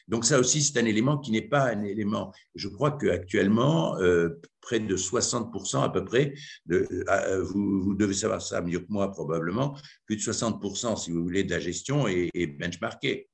Donc 0.07 0.25
ça 0.25 0.39
aussi, 0.39 0.61
c'est 0.61 0.77
un 0.79 0.85
élément 0.85 1.17
qui 1.17 1.31
n'est 1.31 1.41
pas 1.41 1.69
un 1.69 1.83
élément. 1.83 2.33
Je 2.55 2.67
crois 2.67 2.91
qu'actuellement, 2.91 3.97
euh, 3.99 4.29
près 4.59 4.79
de 4.79 4.97
60% 4.97 5.83
à 5.83 5.89
peu 5.89 6.03
près, 6.03 6.33
de, 6.65 6.87
euh, 7.09 7.43
vous, 7.43 7.93
devez 7.93 8.13
savoir 8.13 8.41
ça 8.41 8.61
mieux 8.61 8.79
que 8.79 8.89
moi 8.89 9.11
probablement, 9.11 9.77
plus 10.05 10.17
de 10.17 10.21
60% 10.21 10.97
si 10.97 11.11
vous 11.11 11.23
voulez 11.23 11.43
de 11.43 11.51
la 11.51 11.59
gestion 11.59 12.07
est, 12.07 12.29
est 12.33 12.47
benchmarké 12.47 13.29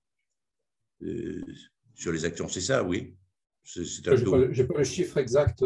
euh, 1.04 1.42
sur 1.98 2.14
les 2.14 2.24
actions. 2.24 2.48
C'est 2.48 2.62
ça, 2.62 2.84
oui. 2.84 3.14
Je 3.66 3.82
n'ai 3.82 4.64
pas, 4.64 4.78
le 4.78 4.84
chiffre 4.86 5.18
exact. 5.18 5.62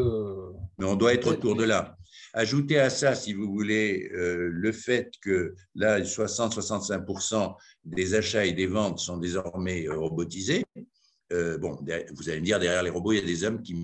Mais 0.79 0.85
on 0.85 0.95
doit 0.95 1.13
être 1.13 1.27
autour 1.27 1.55
de 1.55 1.63
là. 1.63 1.95
Ajoutez 2.33 2.79
à 2.79 2.89
ça, 2.89 3.13
si 3.13 3.33
vous 3.33 3.51
voulez, 3.51 4.09
le 4.11 4.71
fait 4.71 5.11
que 5.21 5.53
là, 5.75 6.01
60-65% 6.01 7.55
des 7.85 8.15
achats 8.15 8.45
et 8.45 8.53
des 8.53 8.65
ventes 8.65 8.97
sont 8.97 9.17
désormais 9.17 9.87
robotisés. 9.87 10.63
Euh, 11.31 11.57
bon, 11.57 11.77
vous 12.13 12.29
allez 12.29 12.39
me 12.39 12.45
dire, 12.45 12.59
derrière 12.59 12.83
les 12.83 12.89
robots, 12.89 13.13
il 13.13 13.19
y 13.19 13.23
a 13.23 13.25
des 13.25 13.43
hommes 13.43 13.61
qui, 13.61 13.75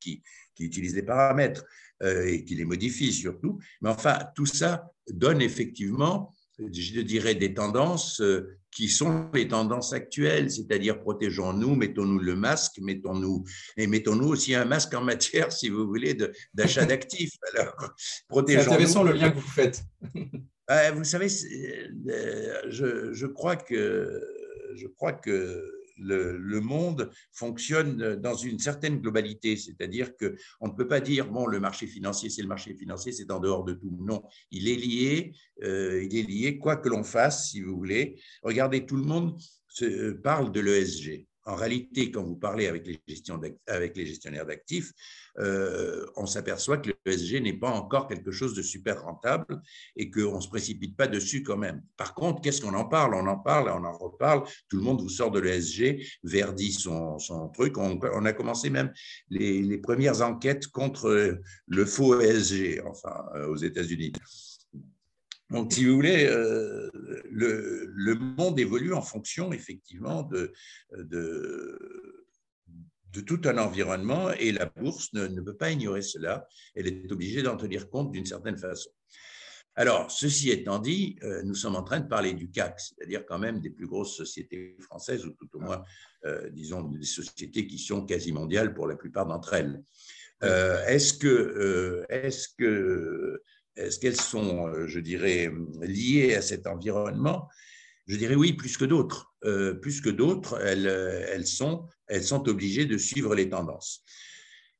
qui, 0.00 0.22
qui 0.54 0.64
utilisent 0.64 0.96
les 0.96 1.02
paramètres 1.02 1.64
euh, 2.02 2.26
et 2.26 2.44
qui 2.44 2.54
les 2.54 2.64
modifient 2.64 3.12
surtout. 3.12 3.58
Mais 3.80 3.90
enfin, 3.90 4.18
tout 4.34 4.46
ça 4.46 4.90
donne 5.08 5.40
effectivement, 5.40 6.33
je 6.58 7.00
dirais, 7.00 7.34
des 7.34 7.54
tendances 7.54 8.20
euh, 8.20 8.58
qui 8.70 8.88
sont 8.88 9.30
les 9.34 9.48
tendances 9.48 9.92
actuelles, 9.92 10.50
c'est-à-dire 10.50 11.00
protégeons-nous, 11.00 11.74
mettons-nous 11.74 12.18
le 12.18 12.34
masque, 12.34 12.78
mettons-nous 12.80 13.44
et 13.76 13.86
mettons-nous 13.86 14.28
aussi 14.28 14.54
un 14.54 14.64
masque 14.64 14.94
en 14.94 15.02
matière, 15.02 15.52
si 15.52 15.68
vous 15.68 15.86
voulez, 15.86 16.16
d'achat 16.54 16.84
d'actifs. 16.84 17.36
Alors, 17.54 17.94
protégeons 18.28 18.62
C'est 18.62 18.68
intéressant 18.68 19.02
le 19.02 19.12
lien 19.12 19.30
que 19.30 19.36
vous 19.36 19.48
faites. 19.48 19.82
vous 20.94 21.04
savez, 21.04 21.28
je, 21.28 23.12
je, 23.12 23.26
crois 23.26 23.56
que 23.56 24.20
je 24.74 24.86
crois 24.86 25.12
que 25.12 25.62
le, 25.98 26.60
monde 26.60 27.10
fonctionne 27.32 28.16
dans 28.16 28.34
une 28.34 28.58
certaine 28.58 29.00
globalité, 29.00 29.56
c'est-à-dire 29.56 30.16
qu'on 30.16 30.68
ne 30.68 30.72
peut 30.72 30.86
pas 30.86 31.00
dire, 31.00 31.30
bon, 31.30 31.46
le 31.46 31.60
marché 31.60 31.86
financier, 31.86 32.30
c'est 32.30 32.42
le 32.42 32.48
marché 32.48 32.74
financier, 32.74 33.12
c'est 33.12 33.30
en 33.30 33.40
dehors 33.40 33.64
de 33.64 33.74
tout. 33.74 33.96
Non, 34.00 34.22
il 34.50 34.68
est 34.68 34.76
lié, 34.76 35.32
euh, 35.64 36.04
il 36.04 36.16
est 36.18 36.22
lié, 36.22 36.58
quoi 36.58 36.76
que 36.76 36.88
l'on 36.88 37.04
fasse, 37.04 37.50
si 37.50 37.60
vous 37.60 37.76
voulez. 37.76 38.20
Regardez, 38.42 38.86
tout 38.86 38.96
le 38.96 39.04
monde 39.04 39.38
se, 39.68 40.12
parle 40.12 40.52
de 40.52 40.60
l'ESG. 40.60 41.26
En 41.46 41.56
réalité, 41.56 42.10
quand 42.10 42.22
vous 42.22 42.36
parlez 42.36 42.66
avec 42.68 42.86
les, 42.86 43.00
les 43.06 44.06
gestionnaires 44.06 44.46
d'actifs, 44.46 44.92
euh, 45.40 46.06
on 46.16 46.26
s'aperçoit 46.26 46.78
que 46.78 46.90
le 46.90 47.12
ESG 47.12 47.42
n'est 47.42 47.58
pas 47.58 47.70
encore 47.70 48.06
quelque 48.06 48.30
chose 48.30 48.54
de 48.54 48.62
super 48.62 49.02
rentable 49.02 49.60
et 49.96 50.10
qu'on 50.10 50.36
ne 50.36 50.40
se 50.40 50.48
précipite 50.48 50.96
pas 50.96 51.08
dessus 51.08 51.42
quand 51.42 51.56
même. 51.56 51.82
Par 51.96 52.14
contre, 52.14 52.40
qu'est-ce 52.40 52.60
qu'on 52.60 52.74
en 52.74 52.84
parle? 52.84 53.14
On 53.14 53.26
en 53.26 53.38
parle, 53.38 53.68
on 53.68 53.84
en 53.84 53.92
reparle, 53.92 54.44
tout 54.68 54.76
le 54.76 54.82
monde 54.82 55.00
vous 55.00 55.08
sort 55.08 55.30
de 55.30 55.40
l'ESG, 55.40 56.06
Verdi 56.22 56.72
son, 56.72 57.18
truc. 57.52 57.76
On, 57.78 58.24
a 58.24 58.32
commencé 58.32 58.70
même 58.70 58.92
les, 59.28 59.78
premières 59.78 60.22
enquêtes 60.22 60.68
contre 60.68 61.38
le 61.66 61.84
faux 61.84 62.20
ESG, 62.20 62.80
enfin, 62.86 63.24
euh, 63.34 63.48
aux 63.48 63.56
États-Unis. 63.56 64.12
Donc, 65.50 65.72
si 65.72 65.84
vous 65.84 65.94
voulez, 65.94 66.26
euh, 66.26 66.90
le, 67.30 68.14
monde 68.14 68.58
évolue 68.58 68.94
en 68.94 69.02
fonction 69.02 69.52
effectivement 69.52 70.22
de, 70.22 70.52
tout 73.26 73.40
un 73.44 73.58
environnement 73.58 74.32
et 74.32 74.52
la 74.52 74.66
bourse 74.66 75.12
ne, 75.12 75.40
peut 75.40 75.56
pas 75.56 75.70
ignorer 75.70 76.02
cela. 76.02 76.48
Elle 76.74 76.88
est 76.88 77.12
obligée 77.12 77.42
d'en 77.42 77.56
tenir 77.56 77.88
compte 77.90 78.10
d'une 78.10 78.26
certaine 78.26 78.58
façon. 78.58 78.90
Alors, 79.76 80.10
ceci 80.10 80.50
étant 80.50 80.78
dit, 80.78 81.16
euh, 81.24 81.42
nous 81.42 81.54
sommes 81.54 81.74
en 81.74 81.82
train 81.82 81.98
de 81.98 82.06
parler 82.06 82.32
du 82.32 82.48
CAC, 82.48 82.78
c'est-à-dire 82.78 83.26
quand 83.26 83.40
même 83.40 83.60
des 83.60 83.70
plus 83.70 83.88
grosses 83.88 84.16
sociétés 84.16 84.76
françaises, 84.80 85.26
ou 85.26 85.30
tout 85.30 85.48
au 85.54 85.60
moins, 85.60 85.82
euh, 86.26 86.48
disons, 86.50 86.82
des 86.82 87.04
sociétés 87.04 87.66
qui 87.66 87.78
sont 87.78 88.06
quasi 88.06 88.32
mondiales 88.32 88.72
pour 88.72 88.86
la 88.86 88.94
plupart 88.94 89.26
d'entre 89.26 89.54
elles. 89.54 89.82
Est-ce 90.42 91.14
que, 91.14 92.04
est-ce 92.10 92.48
que, 92.58 93.42
est-ce 93.76 93.98
qu'elles 93.98 94.20
sont, 94.20 94.86
je 94.86 95.00
dirais, 95.00 95.52
liées 95.80 96.34
à 96.34 96.42
cet 96.42 96.66
environnement? 96.66 97.48
Je 98.06 98.16
dirais 98.16 98.34
oui, 98.34 98.52
plus 98.52 98.76
que 98.76 98.84
d'autres. 98.84 99.34
Euh, 99.44 99.74
plus 99.74 100.00
que 100.00 100.10
d'autres, 100.10 100.60
elles, 100.60 100.86
elles, 100.86 101.46
sont, 101.46 101.86
elles 102.06 102.24
sont 102.24 102.48
obligées 102.48 102.86
de 102.86 102.98
suivre 102.98 103.34
les 103.34 103.48
tendances. 103.48 104.02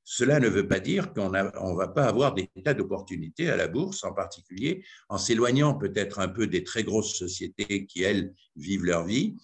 Cela 0.04 0.38
ne 0.38 0.48
veut 0.48 0.68
pas 0.68 0.80
dire 0.80 1.14
qu'on 1.14 1.30
ne 1.30 1.76
va 1.76 1.88
pas 1.88 2.04
avoir 2.04 2.35
des 2.35 2.50
tas 2.62 2.74
d'opportunités 2.74 3.48
à 3.48 3.57
la 3.57 3.68
bourse, 3.68 4.04
en 4.04 4.12
particulier 4.12 4.85
en 5.09 5.16
s'éloignant 5.16 5.74
peut-être 5.74 6.18
un 6.18 6.28
peu 6.28 6.46
des 6.46 6.62
très 6.62 6.85
grosses 6.85 7.14
sociétés 7.14 7.87
qui, 7.87 8.02
elles, 8.02 8.35
vivent 8.54 8.85
leur 8.85 9.04
vie. 9.04 9.35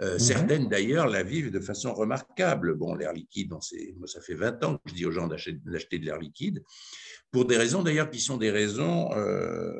Euh. 0.00 0.18
Certaines, 0.18 0.68
d'ailleurs, 0.68 1.06
la 1.06 1.22
vivent 1.22 1.50
de 1.50 1.60
façon 1.60 1.94
remarquable. 1.94 2.74
Bon, 2.74 2.94
l'air 2.94 3.12
liquide, 3.12 3.50
moi, 3.50 4.06
ça 4.06 4.20
fait 4.20 4.34
20 4.34 4.64
ans 4.64 4.76
que 4.76 4.90
je 4.90 4.94
dis 4.94 5.06
aux 5.06 5.12
gens 5.12 5.26
d'acheter 5.26 5.98
de 5.98 6.04
l'air 6.04 6.18
liquide, 6.18 6.62
pour 7.30 7.46
des 7.46 7.56
raisons, 7.56 7.82
d'ailleurs, 7.82 8.10
qui 8.10 8.20
sont 8.20 8.36
des 8.36 8.50
raisons 8.50 9.12
euh, 9.14 9.72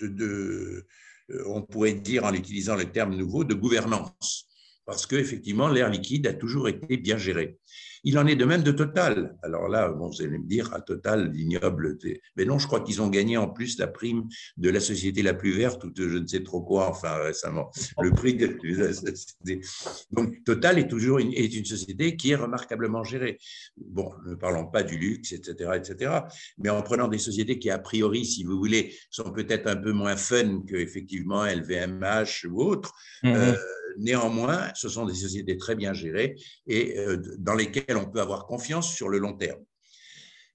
de 0.00 0.86
euh, 1.30 1.44
on 1.46 1.62
pourrait 1.62 1.94
dire, 1.94 2.24
en 2.24 2.32
utilisant 2.32 2.76
le 2.76 2.90
terme 2.90 3.14
nouveau, 3.14 3.44
de 3.44 3.54
gouvernance, 3.54 4.48
parce 4.84 5.06
qu'effectivement, 5.06 5.68
l'air 5.68 5.90
liquide 5.90 6.26
a 6.26 6.34
toujours 6.34 6.68
été 6.68 6.96
bien 6.96 7.18
géré. 7.18 7.58
Il 8.04 8.18
en 8.18 8.26
est 8.26 8.36
de 8.36 8.44
même 8.44 8.62
de 8.62 8.72
Total. 8.72 9.36
Alors 9.42 9.68
là, 9.68 9.88
vous 9.88 10.10
allez 10.20 10.38
me 10.38 10.46
dire, 10.46 10.72
à 10.72 10.80
Total, 10.80 11.30
l'ignoble. 11.32 11.98
Mais 12.36 12.44
non, 12.44 12.58
je 12.58 12.66
crois 12.66 12.80
qu'ils 12.80 13.02
ont 13.02 13.08
gagné 13.08 13.36
en 13.36 13.48
plus 13.48 13.78
la 13.78 13.86
prime 13.86 14.28
de 14.56 14.70
la 14.70 14.80
société 14.80 15.22
la 15.22 15.34
plus 15.34 15.52
verte 15.52 15.84
ou 15.84 15.90
de 15.90 16.08
je 16.08 16.18
ne 16.18 16.26
sais 16.26 16.42
trop 16.42 16.62
quoi, 16.62 16.88
enfin 16.88 17.14
récemment. 17.16 17.70
Le 18.00 18.12
prix 18.12 18.34
de. 18.34 18.58
Donc 20.12 20.44
Total 20.44 20.78
est 20.78 20.88
toujours 20.88 21.18
une, 21.18 21.32
est 21.32 21.54
une 21.54 21.64
société 21.64 22.16
qui 22.16 22.30
est 22.30 22.36
remarquablement 22.36 23.04
gérée. 23.04 23.38
Bon, 23.76 24.12
ne 24.26 24.34
parlons 24.34 24.66
pas 24.66 24.82
du 24.82 24.96
luxe, 24.96 25.32
etc., 25.32 25.72
etc. 25.76 26.12
Mais 26.58 26.70
en 26.70 26.82
prenant 26.82 27.08
des 27.08 27.18
sociétés 27.18 27.58
qui, 27.58 27.70
a 27.70 27.78
priori, 27.78 28.24
si 28.24 28.44
vous 28.44 28.56
voulez, 28.56 28.94
sont 29.10 29.30
peut-être 29.30 29.66
un 29.66 29.76
peu 29.76 29.92
moins 29.92 30.16
fun 30.16 30.62
que 30.66 30.76
effectivement 30.76 31.44
LVMH 31.44 32.46
ou 32.48 32.62
autres. 32.62 32.94
Mm-hmm. 33.22 33.36
Euh, 33.36 33.56
néanmoins, 33.98 34.70
ce 34.74 34.88
sont 34.88 35.06
des 35.06 35.14
sociétés 35.14 35.56
très 35.56 35.74
bien 35.74 35.92
gérées 35.92 36.36
et 36.66 36.98
euh, 36.98 37.16
dans 37.38 37.54
lesquelles 37.60 37.96
on 37.96 38.10
peut 38.10 38.20
avoir 38.20 38.46
confiance 38.46 38.92
sur 38.94 39.08
le 39.08 39.18
long 39.18 39.34
terme. 39.34 39.64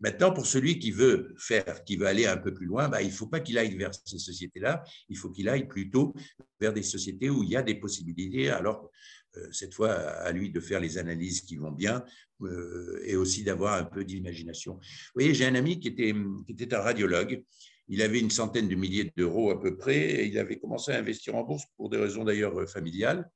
Maintenant, 0.02 0.34
pour 0.34 0.46
celui 0.46 0.78
qui 0.78 0.92
veut 0.92 1.34
faire, 1.38 1.84
qui 1.86 1.96
veut 1.96 2.06
aller 2.06 2.26
un 2.26 2.38
peu 2.38 2.54
plus 2.54 2.66
loin, 2.66 2.90
bah, 2.90 3.02
il 3.02 3.08
ne 3.08 3.14
faut 3.14 3.28
pas 3.28 3.40
qu'il 3.40 3.58
aille 3.58 3.76
vers 3.78 3.92
ces 3.94 4.20
sociétés-là, 4.20 4.84
il 5.08 5.18
faut 5.18 5.32
qu'il 5.32 5.48
aille 5.48 5.68
plutôt 5.68 6.14
vers 6.60 6.74
des 6.74 6.84
sociétés 6.84 7.30
où 7.30 7.44
il 7.44 7.50
y 7.50 7.56
a 7.56 7.64
des 7.64 7.76
possibilités. 7.76 8.50
Alors, 8.50 8.92
euh, 9.38 9.48
cette 9.52 9.74
fois, 9.74 9.94
à 9.94 10.32
lui 10.34 10.52
de 10.52 10.60
faire 10.60 10.82
les 10.82 10.98
analyses 10.98 11.42
qui 11.42 11.56
vont 11.56 11.72
bien 11.72 12.04
euh, 12.42 13.02
et 13.06 13.16
aussi 13.16 13.44
d'avoir 13.44 13.76
un 13.76 13.86
peu 13.86 14.04
d'imagination. 14.04 14.74
Vous 14.74 15.12
voyez, 15.16 15.34
j'ai 15.34 15.46
un 15.46 15.56
ami 15.56 15.80
qui 15.80 15.88
était, 15.88 16.14
qui 16.46 16.52
était 16.52 16.74
un 16.74 16.82
radiologue 16.82 17.44
il 17.88 18.02
avait 18.02 18.20
une 18.20 18.32
centaine 18.32 18.68
de 18.68 18.76
milliers 18.76 19.12
d'euros 19.16 19.52
à 19.52 19.62
peu 19.62 19.78
près 19.78 19.98
et 19.98 20.26
il 20.26 20.38
avait 20.40 20.58
commencé 20.58 20.92
à 20.92 20.98
investir 20.98 21.36
en 21.36 21.44
bourse 21.44 21.66
pour 21.78 21.90
des 21.90 21.98
raisons 21.98 22.24
d'ailleurs 22.24 22.60
euh, 22.60 22.66
familiales. 22.66 23.30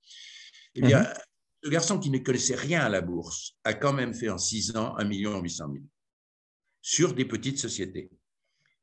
Eh 0.75 0.82
bien, 0.82 1.01
mhm. 1.01 1.08
Ce 1.63 1.69
garçon 1.69 2.00
qui 2.00 2.10
ne 2.10 2.19
connaissait 2.19 2.56
rien 2.56 2.82
à 2.82 2.89
la 2.89 3.02
bourse 3.02 3.58
a 3.63 3.74
quand 3.74 3.93
même 3.93 4.13
fait 4.13 4.30
en 4.30 4.38
six 4.38 4.76
ans 4.76 4.95
1 4.98 5.10
800 5.10 5.67
000 5.72 5.84
sur 6.82 7.13
des 7.13 7.26
petites 7.26 7.60
sociétés, 7.60 8.10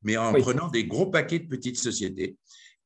mais 0.03 0.17
en 0.17 0.33
prenant 0.35 0.69
des 0.69 0.85
gros 0.85 1.07
paquets 1.11 1.39
de 1.39 1.49
petites 1.49 1.79
sociétés 1.79 2.37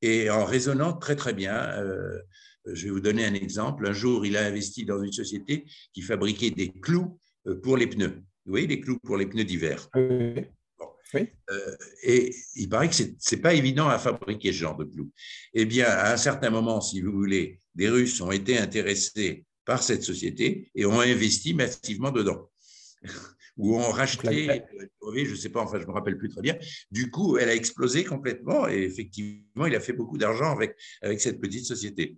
et 0.03 0.31
en 0.31 0.45
raisonnant 0.45 0.93
très 0.93 1.17
très 1.17 1.35
bien. 1.35 1.55
Euh, 1.55 2.19
je 2.67 2.85
vais 2.85 2.91
vous 2.91 3.01
donner 3.01 3.25
un 3.25 3.35
exemple. 3.35 3.87
Un 3.87 3.93
jour, 3.93 4.25
il 4.25 4.37
a 4.37 4.47
investi 4.47 4.85
dans 4.85 5.03
une 5.03 5.13
société 5.13 5.65
qui 5.93 6.03
fabriquait 6.03 6.51
des 6.51 6.71
clous 6.71 7.19
euh, 7.47 7.61
pour 7.61 7.77
les 7.77 7.87
pneus. 7.87 8.23
Vous 8.45 8.53
voyez, 8.53 8.67
les 8.67 8.81
clous 8.81 8.99
pour 9.01 9.17
les 9.17 9.27
pneus 9.27 9.45
d'hiver. 9.45 9.89
Euh, 11.17 11.77
et 12.05 12.33
il 12.55 12.69
paraît 12.69 12.89
que 12.89 12.95
ce 12.95 13.05
n'est 13.05 13.41
pas 13.41 13.55
évident 13.55 13.89
à 13.89 13.99
fabriquer 13.99 14.53
ce 14.53 14.59
genre 14.59 14.77
de 14.77 14.85
clous. 14.85 15.11
Eh 15.55 15.65
bien, 15.65 15.87
à 15.87 16.13
un 16.13 16.17
certain 16.17 16.51
moment, 16.51 16.81
si 16.81 17.01
vous 17.01 17.13
voulez, 17.13 17.59
des 17.75 17.89
Russes 17.89 18.21
ont 18.21 18.31
été 18.31 18.59
intéressés 18.59 19.45
par 19.71 19.85
cette 19.85 20.03
société 20.03 20.69
et 20.75 20.85
ont 20.85 20.99
investi 20.99 21.55
massivement 21.55 22.11
dedans. 22.11 22.51
Ou 23.57 23.77
ont 23.77 23.93
racheté, 23.93 24.51
euh, 24.51 25.25
je 25.25 25.31
ne 25.31 25.37
sais 25.37 25.49
pas, 25.49 25.61
enfin, 25.61 25.79
je 25.79 25.85
ne 25.85 25.89
me 25.89 25.93
rappelle 25.93 26.19
plus 26.19 26.29
très 26.29 26.41
bien. 26.41 26.57
Du 26.91 27.09
coup, 27.09 27.39
elle 27.39 27.49
a 27.49 27.55
explosé 27.55 28.03
complètement 28.03 28.69
et 28.69 28.83
effectivement, 28.83 29.67
il 29.67 29.77
a 29.77 29.81
fait 29.81 29.93
beaucoup 29.93 30.19
d'argent 30.19 30.51
avec, 30.51 30.75
avec 31.03 31.21
cette 31.21 31.41
petite 31.41 31.67
société. 31.67 32.17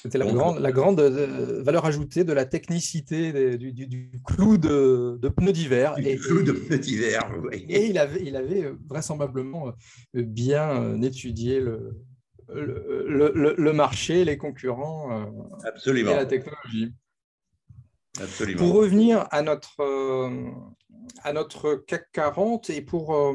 C'était 0.00 0.18
la, 0.18 0.26
grande, 0.26 0.60
la 0.60 0.70
grande 0.70 1.00
euh, 1.00 1.60
valeur 1.64 1.86
ajoutée 1.86 2.22
de 2.22 2.32
la 2.32 2.44
technicité 2.44 3.58
du, 3.58 4.20
clou 4.24 4.56
de, 4.56 5.18
de 5.20 5.28
pneus 5.28 5.52
d'hiver. 5.52 5.96
Clou 6.22 6.42
de 6.42 6.52
pneus 6.52 6.78
d'hiver, 6.78 7.28
Et 7.52 7.86
il 7.86 7.98
avait, 7.98 8.22
il 8.24 8.36
avait 8.36 8.72
vraisemblablement 8.88 9.72
euh, 10.16 10.22
bien 10.22 10.70
euh, 10.70 11.02
étudié 11.02 11.58
le, 11.58 11.96
le, 12.52 13.72
marché, 13.72 14.24
les 14.24 14.36
concurrents 14.36 15.12
euh, 15.12 15.26
Absolument. 15.64 16.12
et 16.12 16.16
la 16.16 16.26
technologie. 16.26 16.94
Absolument. 18.20 18.58
Pour 18.58 18.74
revenir 18.74 19.26
à 19.30 19.42
notre, 19.42 19.80
euh, 19.80 20.50
à 21.22 21.32
notre 21.32 21.74
CAC 21.74 22.10
40 22.12 22.70
et 22.70 22.82
pour, 22.82 23.14
euh, 23.14 23.34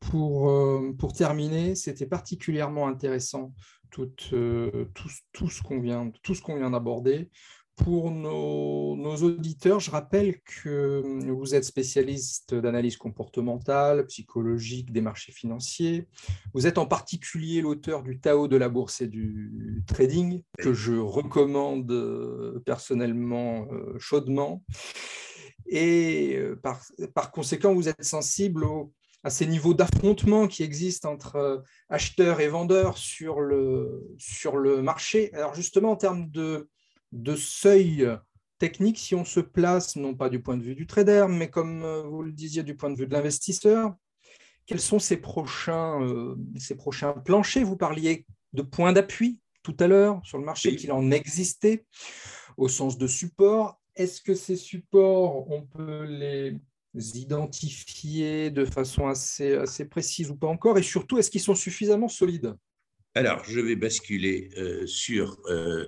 pour, 0.00 0.52
pour 0.98 1.12
terminer, 1.12 1.74
c'était 1.74 2.06
particulièrement 2.06 2.86
intéressant 2.86 3.52
tout, 3.90 4.06
tout, 4.16 5.10
tout 5.32 5.48
ce 5.48 5.62
qu'on 5.62 5.80
vient, 5.80 6.12
vient 6.46 6.70
d'aborder. 6.70 7.30
Pour 7.78 8.10
nos, 8.10 9.16
auditeurs, 9.16 9.78
je 9.80 9.90
rappelle 9.90 10.40
que 10.42 11.30
vous 11.30 11.54
êtes 11.54 11.64
spécialiste 11.64 12.54
d'analyse 12.54 12.96
comportementale, 12.96 14.06
psychologique 14.06 14.92
des 14.92 15.00
marchés 15.00 15.32
financiers. 15.32 16.08
Vous 16.54 16.66
êtes 16.66 16.78
en 16.78 16.86
particulier 16.86 17.60
l'auteur 17.60 18.02
du 18.02 18.18
Tao 18.18 18.48
de 18.48 18.56
la 18.56 18.68
bourse 18.68 19.00
et 19.00 19.06
du 19.06 19.82
trading, 19.86 20.42
que 20.58 20.72
je 20.72 20.94
recommande 20.94 21.90
euh, 21.90 22.60
personnellement 22.66 23.68
euh, 23.72 23.96
chaudement. 23.98 24.64
Et 25.66 26.36
euh, 26.36 26.56
par, 26.56 26.82
par, 27.14 27.30
conséquent, 27.30 27.74
vous 27.74 27.88
êtes 27.88 28.04
sensible 28.04 28.66
à 29.22 29.30
ces 29.30 29.46
niveaux 29.46 29.74
d'affrontement 29.74 30.48
qui 30.48 30.62
existent 30.62 31.12
entre 31.12 31.62
acheteurs 31.88 32.40
et 32.40 32.48
vendeurs 32.48 32.98
sur 32.98 33.40
le, 33.40 34.14
sur 34.18 34.56
le 34.56 34.82
marché. 34.82 35.32
Alors 35.32 35.54
justement, 35.54 35.92
en 35.92 35.96
termes 35.96 36.28
de 36.30 36.68
de 37.12 37.36
seuil 37.36 38.08
technique 38.58 38.98
si 38.98 39.14
on 39.14 39.24
se 39.24 39.40
place, 39.40 39.96
non 39.96 40.14
pas 40.14 40.28
du 40.28 40.40
point 40.40 40.56
de 40.56 40.62
vue 40.62 40.74
du 40.74 40.86
trader, 40.86 41.26
mais 41.28 41.48
comme 41.48 41.82
euh, 41.84 42.02
vous 42.02 42.22
le 42.22 42.32
disiez, 42.32 42.62
du 42.62 42.74
point 42.74 42.90
de 42.90 42.96
vue 42.96 43.06
de 43.06 43.12
l'investisseur. 43.12 43.94
Quels 44.66 44.80
sont 44.80 44.98
ces 44.98 45.16
prochains, 45.16 46.02
euh, 46.02 46.36
ces 46.58 46.76
prochains 46.76 47.12
planchers? 47.12 47.64
Vous 47.64 47.76
parliez 47.76 48.26
de 48.52 48.62
points 48.62 48.92
d'appui 48.92 49.40
tout 49.62 49.76
à 49.80 49.86
l'heure 49.86 50.20
sur 50.24 50.38
le 50.38 50.44
marché, 50.44 50.76
qu'il 50.76 50.92
en 50.92 51.10
existait 51.10 51.86
au 52.56 52.68
sens 52.68 52.98
de 52.98 53.06
support. 53.06 53.80
Est-ce 53.96 54.20
que 54.20 54.34
ces 54.34 54.56
supports, 54.56 55.50
on 55.50 55.62
peut 55.62 56.04
les 56.04 56.58
identifier 57.18 58.50
de 58.50 58.64
façon 58.64 59.06
assez, 59.06 59.54
assez 59.54 59.84
précise 59.86 60.30
ou 60.30 60.36
pas 60.36 60.46
encore? 60.46 60.78
Et 60.78 60.82
surtout, 60.82 61.18
est-ce 61.18 61.30
qu'ils 61.30 61.40
sont 61.40 61.54
suffisamment 61.54 62.08
solides? 62.08 62.54
Alors, 63.14 63.42
je 63.44 63.60
vais 63.60 63.76
basculer 63.76 64.50
euh, 64.56 64.86
sur 64.86 65.38
euh, 65.46 65.86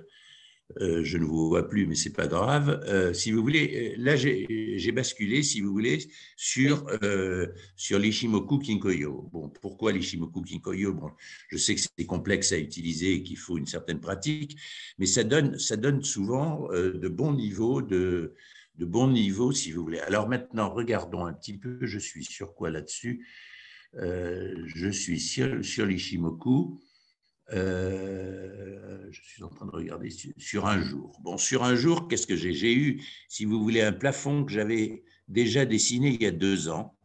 je 0.79 1.17
ne 1.17 1.25
vous 1.25 1.47
vois 1.49 1.67
plus, 1.67 1.85
mais 1.87 1.95
c'est 1.95 2.13
pas 2.13 2.27
grave. 2.27 2.81
Euh, 2.87 3.13
si 3.13 3.31
vous 3.31 3.41
voulez, 3.41 3.95
euh, 3.97 4.03
là 4.03 4.15
j'ai 4.15 4.91
basculé, 4.91 5.43
si 5.43 5.61
vous 5.61 5.71
voulez, 5.71 5.99
sur 6.35 6.85
sur 7.75 7.99
l'Ishimoku 7.99 8.59
Kinkoyo. 8.59 9.29
Bon, 9.31 9.49
pourquoi 9.49 9.91
l'Ishimoku 9.91 10.41
Kinkoyo? 10.41 10.93
Bon, 10.93 11.11
je 11.49 11.57
sais 11.57 11.75
que 11.75 11.81
c'est 11.81 12.05
complexe 12.05 12.51
à 12.51 12.57
utiliser 12.57 13.13
et 13.13 13.23
qu'il 13.23 13.37
faut 13.37 13.57
une 13.57 13.65
certaine 13.65 13.99
pratique, 13.99 14.57
mais 14.97 15.05
ça 15.05 15.23
donne 15.23 15.57
ça 15.59 15.77
donne 15.77 16.03
souvent 16.03 16.67
de 16.71 17.07
bons 17.07 17.33
niveaux 17.33 17.81
de 17.81 18.33
de 18.75 18.85
bons 18.85 19.09
niveaux, 19.09 19.51
si 19.51 19.71
vous 19.71 19.83
voulez. 19.83 19.99
Alors 19.99 20.27
maintenant, 20.29 20.73
regardons 20.73 21.25
un 21.25 21.33
petit 21.33 21.57
peu. 21.57 21.77
Je 21.81 21.99
suis 21.99 22.23
sur 22.23 22.55
quoi 22.55 22.69
là-dessus? 22.71 23.27
Je 23.93 24.89
suis 24.89 25.19
sur, 25.19 25.63
sur 25.63 25.85
l'Ishimoku. 25.85 26.79
Euh, 27.53 29.07
je 29.11 29.21
suis 29.23 29.43
en 29.43 29.49
train 29.49 29.65
de 29.65 29.71
regarder 29.71 30.09
sur, 30.37 30.67
un 30.67 30.81
jour. 30.81 31.19
Bon, 31.21 31.37
sur 31.37 31.63
un 31.63 31.75
jour, 31.75 32.07
qu'est-ce 32.07 32.27
que 32.27 32.35
j'ai? 32.35 32.53
J'ai 32.53 32.73
eu, 32.73 33.03
si 33.27 33.45
vous 33.45 33.61
voulez, 33.61 33.81
un 33.81 33.91
plafond 33.91 34.45
que 34.45 34.51
j'avais 34.51 35.03
déjà 35.27 35.65
dessiné 35.65 36.09
il 36.09 36.21
y 36.21 36.25
a 36.25 36.31
deux 36.31 36.69
ans 36.69 36.97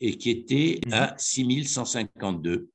et 0.00 0.16
qui 0.16 0.30
était 0.30 0.80
mhm. 0.86 0.92
à 0.92 1.14
6152. 1.18 2.70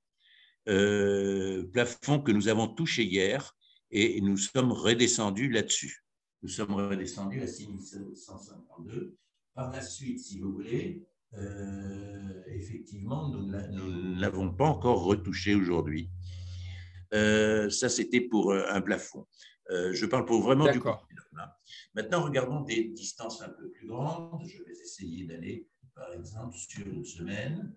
Euh, 0.69 1.63
plafond 1.73 2.19
que 2.19 2.31
nous 2.31 2.47
avons 2.47 2.67
touché 2.67 3.03
hier 3.03 3.55
et 3.89 4.21
nous 4.21 4.37
sommes 4.37 4.71
redescendus 4.71 5.49
là-dessus. 5.49 6.03
Nous 6.43 6.49
sommes 6.49 6.73
redescendus 6.73 7.41
à 7.41 7.47
6152. 7.47 9.17
Par 9.53 9.71
la 9.71 9.81
suite, 9.81 10.19
si 10.19 10.39
vous 10.39 10.53
voulez, 10.53 11.03
euh, 11.33 12.43
effectivement, 12.47 13.29
nous 13.29 13.47
ne 13.47 14.19
l'avons 14.19 14.51
pas 14.53 14.65
encore 14.65 15.03
retouché 15.03 15.55
aujourd'hui. 15.55 16.09
Euh, 17.13 17.69
ça, 17.69 17.89
c'était 17.89 18.21
pour 18.21 18.52
euh, 18.52 18.65
un 18.69 18.82
plafond. 18.82 19.28
Euh, 19.69 19.93
je 19.93 20.06
parle 20.06 20.26
pour 20.26 20.41
vraiment 20.41 20.71
du 20.71 20.82
Maintenant, 21.93 22.24
regardons 22.24 22.62
des 22.62 22.86
distances 22.86 23.41
un 23.41 23.50
peu 23.50 23.69
plus 23.69 23.88
grandes. 23.88 24.45
Je 24.45 24.63
vais 24.63 24.71
essayer 24.71 25.26
d'aller, 25.26 25.67
par 25.95 26.13
exemple, 26.13 26.56
sur 26.58 26.86
une 26.88 27.06
semaine. 27.06 27.74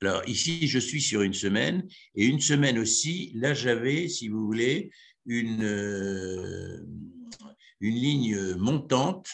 Alors 0.00 0.26
ici, 0.28 0.66
je 0.66 0.78
suis 0.78 1.00
sur 1.00 1.22
une 1.22 1.32
semaine 1.32 1.88
et 2.14 2.26
une 2.26 2.40
semaine 2.40 2.78
aussi, 2.78 3.32
là 3.34 3.54
j'avais, 3.54 4.08
si 4.08 4.28
vous 4.28 4.44
voulez, 4.44 4.90
une, 5.24 5.64
une 7.80 7.94
ligne 7.94 8.54
montante 8.56 9.30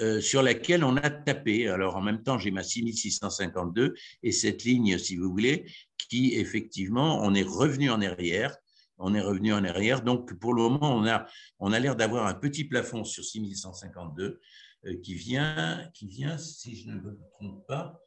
euh, 0.00 0.20
sur 0.20 0.42
laquelle 0.42 0.84
on 0.84 0.96
a 0.96 1.10
tapé. 1.10 1.68
Alors 1.68 1.96
en 1.96 2.02
même 2.02 2.22
temps, 2.22 2.38
j'ai 2.38 2.50
ma 2.50 2.62
6652 2.62 3.94
et 4.22 4.32
cette 4.32 4.64
ligne, 4.64 4.98
si 4.98 5.16
vous 5.16 5.30
voulez, 5.30 5.70
qui 6.08 6.34
effectivement, 6.34 7.20
on 7.22 7.34
est 7.34 7.42
revenu 7.42 7.90
en 7.90 8.00
arrière. 8.02 8.56
On 8.98 9.14
est 9.14 9.20
revenu 9.20 9.52
en 9.52 9.64
arrière. 9.64 10.02
Donc 10.02 10.34
pour 10.38 10.54
le 10.54 10.62
moment, 10.62 10.96
on 10.96 11.06
a, 11.06 11.26
on 11.58 11.72
a 11.72 11.78
l'air 11.78 11.96
d'avoir 11.96 12.26
un 12.26 12.34
petit 12.34 12.64
plafond 12.64 13.04
sur 13.04 13.24
6152 13.24 14.40
euh, 14.86 15.00
qui, 15.02 15.14
vient, 15.14 15.90
qui 15.94 16.06
vient, 16.06 16.38
si 16.38 16.76
je 16.76 16.88
ne 16.88 17.00
me 17.00 17.18
trompe 17.32 17.66
pas, 17.66 18.00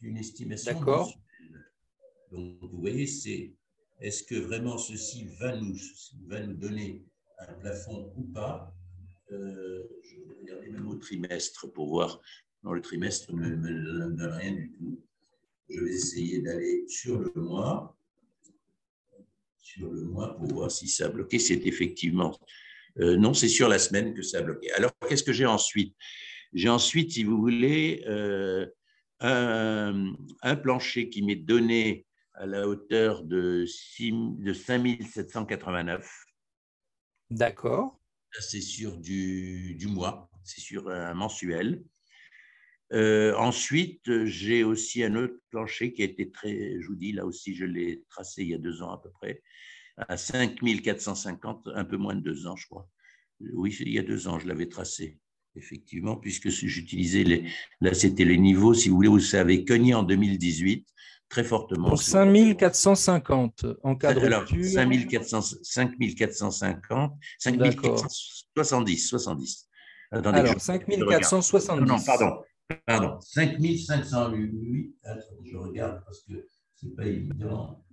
d'une 0.00 0.16
estimation. 0.16 0.72
D'accord. 0.72 1.12
Donc 2.30 2.58
vous 2.60 2.80
voyez, 2.80 3.06
c'est 3.06 3.54
est-ce 4.00 4.22
que 4.22 4.34
vraiment 4.34 4.76
ceci 4.76 5.26
va 5.38 5.56
nous, 5.56 5.76
va 6.26 6.40
nous 6.40 6.54
donner 6.54 7.04
un 7.38 7.52
plafond 7.54 8.12
ou 8.16 8.22
pas? 8.24 8.74
Euh, 9.32 9.82
je 10.02 10.16
regarder 10.40 10.70
même 10.70 10.88
au 10.88 10.96
trimestre 10.96 11.70
pour 11.72 11.88
voir. 11.88 12.20
Non, 12.62 12.72
le 12.72 12.80
trimestre 12.80 13.32
ne 13.34 13.48
me 13.56 14.16
donne 14.16 14.32
rien 14.32 14.52
du 14.52 14.72
tout. 14.72 15.02
Je 15.68 15.80
vais 15.80 15.92
essayer 15.92 16.40
d'aller 16.40 16.84
sur 16.88 17.18
le 17.18 17.32
mois, 17.40 17.96
sur 19.58 19.90
le 19.90 20.02
mois 20.02 20.36
pour 20.36 20.48
voir 20.48 20.70
si 20.70 20.88
ça 20.88 21.06
a 21.06 21.08
bloqué. 21.08 21.38
C'est 21.38 21.66
effectivement. 21.66 22.38
Euh, 22.98 23.16
non, 23.16 23.34
c'est 23.34 23.48
sur 23.48 23.68
la 23.68 23.78
semaine 23.78 24.14
que 24.14 24.22
ça 24.22 24.38
a 24.38 24.42
bloqué. 24.42 24.70
Alors, 24.72 24.92
qu'est-ce 25.08 25.24
que 25.24 25.32
j'ai 25.32 25.46
ensuite? 25.46 25.96
J'ai 26.52 26.68
ensuite, 26.68 27.12
si 27.12 27.24
vous 27.24 27.38
voulez, 27.38 28.04
euh, 28.06 28.66
un, 29.20 30.14
un, 30.42 30.56
plancher 30.56 31.08
qui 31.08 31.22
m'est 31.22 31.34
donné 31.34 32.06
à 32.34 32.46
la 32.46 32.68
hauteur 32.68 33.24
de, 33.24 33.64
6, 33.66 34.12
de 34.38 34.52
5789. 34.52 36.08
D'accord 37.30 38.00
c'est 38.40 38.60
sur 38.60 38.96
du, 38.96 39.86
mois, 39.88 40.30
c'est 40.42 40.60
sur 40.60 40.88
un 40.88 41.14
mensuel. 41.14 41.84
Euh, 42.92 43.34
ensuite, 43.36 44.24
j'ai 44.24 44.62
aussi 44.62 45.02
un 45.02 45.16
autre 45.16 45.34
plancher 45.50 45.92
qui 45.92 46.02
a 46.02 46.04
été 46.04 46.30
très, 46.30 46.80
je 46.80 46.86
vous 46.86 46.96
dis, 46.96 47.12
là 47.12 47.24
aussi, 47.24 47.54
je 47.54 47.64
l'ai 47.64 48.04
tracé 48.08 48.42
il 48.42 48.48
y 48.48 48.54
a 48.54 48.58
deux 48.58 48.82
ans 48.82 48.90
à 48.90 49.00
peu 49.02 49.10
près, 49.10 49.42
à 49.96 50.16
5450, 50.16 51.68
un 51.74 51.84
peu 51.84 51.96
moins 51.96 52.14
de 52.14 52.20
deux 52.20 52.46
ans, 52.46 52.56
je 52.56 52.66
crois. 52.66 52.88
Oui, 53.40 53.76
il 53.80 53.90
y 53.90 53.98
a 53.98 54.02
deux 54.02 54.28
ans, 54.28 54.38
je 54.38 54.46
l'avais 54.46 54.68
tracé, 54.68 55.18
effectivement, 55.56 56.16
puisque 56.16 56.50
j'utilisais 56.50 57.24
les. 57.24 57.50
Là, 57.80 57.94
c'était 57.94 58.24
les 58.24 58.38
niveaux, 58.38 58.74
si 58.74 58.88
vous 58.88 58.96
voulez, 58.96 59.20
ça 59.20 59.40
avait 59.40 59.64
cogné 59.64 59.94
en 59.94 60.02
2070 60.02 60.84
très 61.34 61.44
fortement. 61.44 61.88
Pour 61.88 62.00
5450 62.00 63.66
en 63.82 63.96
cas 63.96 64.14
de 64.14 64.20
Alors, 64.20 64.46
5450, 64.48 67.12
5470, 67.38 69.08
70. 69.08 69.68
Attendez, 70.12 70.38
Alors, 70.38 70.60
5470. 70.60 71.88
Non, 71.88 71.96
pardon, 72.04 72.40
pardon, 72.86 73.18
5508. 73.20 74.94
Attendez, 75.02 75.50
je 75.50 75.56
regarde 75.56 76.04
parce 76.04 76.22
que 76.22 76.46
c'est 76.76 76.94
pas 76.94 77.06
évident. 77.06 77.84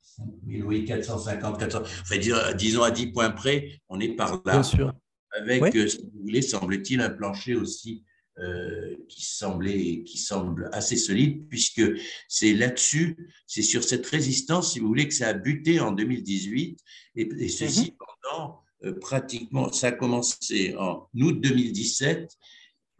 5000, 0.00 0.64
oui, 0.64 0.84
450, 0.84 1.58
400. 1.58 1.82
Enfin, 1.82 2.16
disons 2.56 2.82
à 2.82 2.92
10 2.92 3.08
points 3.08 3.30
près, 3.30 3.80
on 3.88 3.98
est 3.98 4.14
par 4.14 4.40
là. 4.44 4.52
Bien 4.52 4.62
sûr. 4.62 4.92
Avec, 5.34 5.74
euh, 5.74 5.88
si 5.88 5.98
vous 5.98 6.20
voulez, 6.20 6.42
semble-t-il, 6.42 7.00
un 7.00 7.10
plancher 7.10 7.56
aussi 7.56 8.04
euh, 8.38 8.96
qui, 9.10 9.26
semblait, 9.26 10.04
qui 10.04 10.16
semble 10.16 10.70
assez 10.72 10.96
solide, 10.96 11.46
puisque 11.50 11.82
c'est 12.28 12.54
là-dessus, 12.54 13.14
c'est 13.46 13.60
sur 13.60 13.84
cette 13.84 14.06
résistance, 14.06 14.72
si 14.72 14.80
vous 14.80 14.86
voulez, 14.86 15.06
que 15.06 15.12
ça 15.12 15.28
a 15.28 15.32
buté 15.34 15.80
en 15.80 15.92
2018, 15.92 16.80
et, 17.16 17.48
ceci 17.48 17.90
mhm. 17.90 17.96
pendant 17.98 18.62
euh, 18.84 18.98
pratiquement, 18.98 19.70
ça 19.70 19.88
a 19.88 19.92
commencé 19.92 20.74
en 20.78 21.10
août 21.14 21.42
2017, 21.42 22.32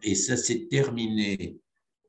et 0.02 0.14
ça 0.14 0.36
s'est 0.36 0.68
terminé 0.70 1.56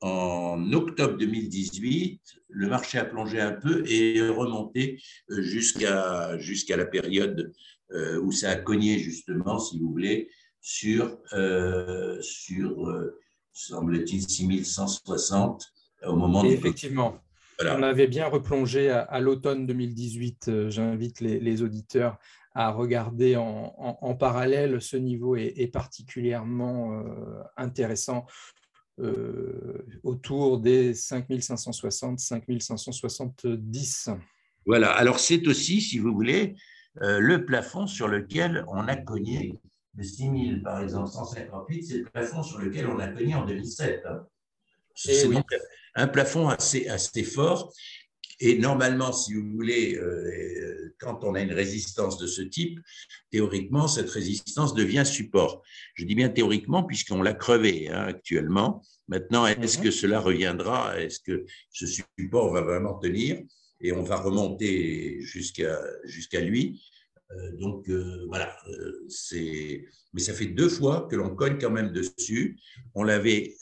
en 0.02 0.74
octobre 0.74 1.18
2018, 1.18 2.22
le 2.50 2.68
marché 2.68 2.98
a 2.98 3.06
plongé 3.06 3.40
un 3.40 3.54
peu 3.54 3.86
et 3.88 4.18
est 4.18 4.28
remonté 4.28 5.02
euh, 5.30 5.42
jusqu'à 5.42 6.38
jusqu'à 6.40 6.76
la 6.76 6.86
période 6.86 7.54
où 8.24 8.32
ça 8.32 8.50
a 8.50 8.56
cogné 8.56 8.98
justement, 8.98 9.60
si 9.60 9.78
vous 9.78 9.92
voulez, 9.92 10.28
sur, 10.64 11.20
euh, 11.34 12.18
sur 12.22 12.90
euh, 12.90 13.20
semble-t-il, 13.52 14.28
6160 14.28 15.72
au 16.08 16.16
moment 16.16 16.44
Effectivement. 16.46 17.20
on 17.62 17.84
avait 17.84 18.08
bien 18.08 18.28
replongé 18.28 18.90
à, 18.90 19.20
l'automne 19.20 19.68
2018. 19.68 20.70
J'invite 20.70 21.20
les, 21.20 21.62
auditeurs 21.62 22.18
à 22.56 22.72
regarder 22.72 23.36
en, 23.36 24.16
parallèle. 24.16 24.82
Ce 24.82 24.98
niveau 24.98 25.36
est, 25.36 25.72
particulièrement 25.72 27.04
intéressant. 27.56 28.26
autour 30.04 30.60
des 30.60 30.94
5560, 30.94 32.20
5570. 32.20 34.10
Voilà, 34.66 34.92
alors 34.92 35.20
c'est 35.20 35.46
aussi, 35.48 35.82
si 35.82 36.00
vous 36.00 36.14
voulez, 36.14 36.56
euh, 37.02 37.20
le 37.20 37.46
plafond 37.46 37.88
sur 37.88 38.08
lequel 38.08 38.66
on 38.68 38.88
a 38.88 38.96
cogné, 38.96 39.60
le 39.96 40.04
6000 40.04 40.62
par 40.64 40.82
exemple, 40.82 41.10
158, 41.10 41.84
c'est 41.84 41.98
le 41.98 42.06
plafond 42.06 42.44
sur 42.44 42.60
lequel 42.60 42.88
on 42.88 43.00
a 43.00 43.08
cogné 43.08 43.36
en 43.36 43.46
2007. 43.46 44.04
Hein. 44.06 44.26
C'est 44.96 45.28
eh 45.30 45.38
un 45.96 46.08
plafond 46.08 46.50
assez, 46.50 46.88
assez 46.88 47.24
fort. 47.24 47.74
Et 48.40 48.58
normalement, 48.58 49.14
si 49.14 49.34
vous 49.36 49.50
voulez, 49.52 49.96
euh, 49.96 50.96
quand 51.00 51.24
on 51.24 51.36
a 51.36 51.42
une 51.42 51.54
résistance 51.54 52.18
de 52.18 52.28
ce 52.28 52.42
type, 52.42 52.80
théoriquement, 53.32 53.88
cette 53.88 54.10
résistance 54.10 54.74
devient 54.74 55.06
support. 55.06 55.62
Je 55.96 56.04
dis 56.04 56.16
bien 56.16 56.30
théoriquement, 56.30 56.84
puisqu'on 56.84 57.22
l'a 57.22 57.34
crevé 57.34 57.90
hein, 57.90 58.06
actuellement. 58.08 58.82
Maintenant, 59.08 59.46
est-ce 59.46 59.78
mhm. 59.78 59.84
que 59.84 59.92
cela 59.92 60.20
reviendra? 60.20 61.00
Est-ce 61.00 61.20
que 61.20 61.46
ce 61.72 61.86
support 61.86 62.52
va 62.52 62.62
vraiment 62.62 62.96
tenir? 62.96 63.40
Et 63.80 63.92
on 63.92 64.04
va 64.04 64.18
remonter 64.18 65.22
jusqu'à 65.22 65.80
jusqu'à 66.04 66.42
lui. 66.42 66.82
Euh, 67.36 67.52
donc 67.58 67.90
euh, 67.90 68.26
voilà, 68.28 68.56
euh, 68.70 69.06
c'est. 69.10 69.86
Mais 70.14 70.22
ça 70.22 70.34
fait 70.34 70.48
deux 70.48 70.70
fois 70.70 71.08
que 71.10 71.16
l'on 71.16 71.36
cogne 71.36 71.58
quand 71.60 71.72
même 71.72 71.92
dessus. 71.92 72.60
On 72.94 73.04
l'avait, 73.04 73.56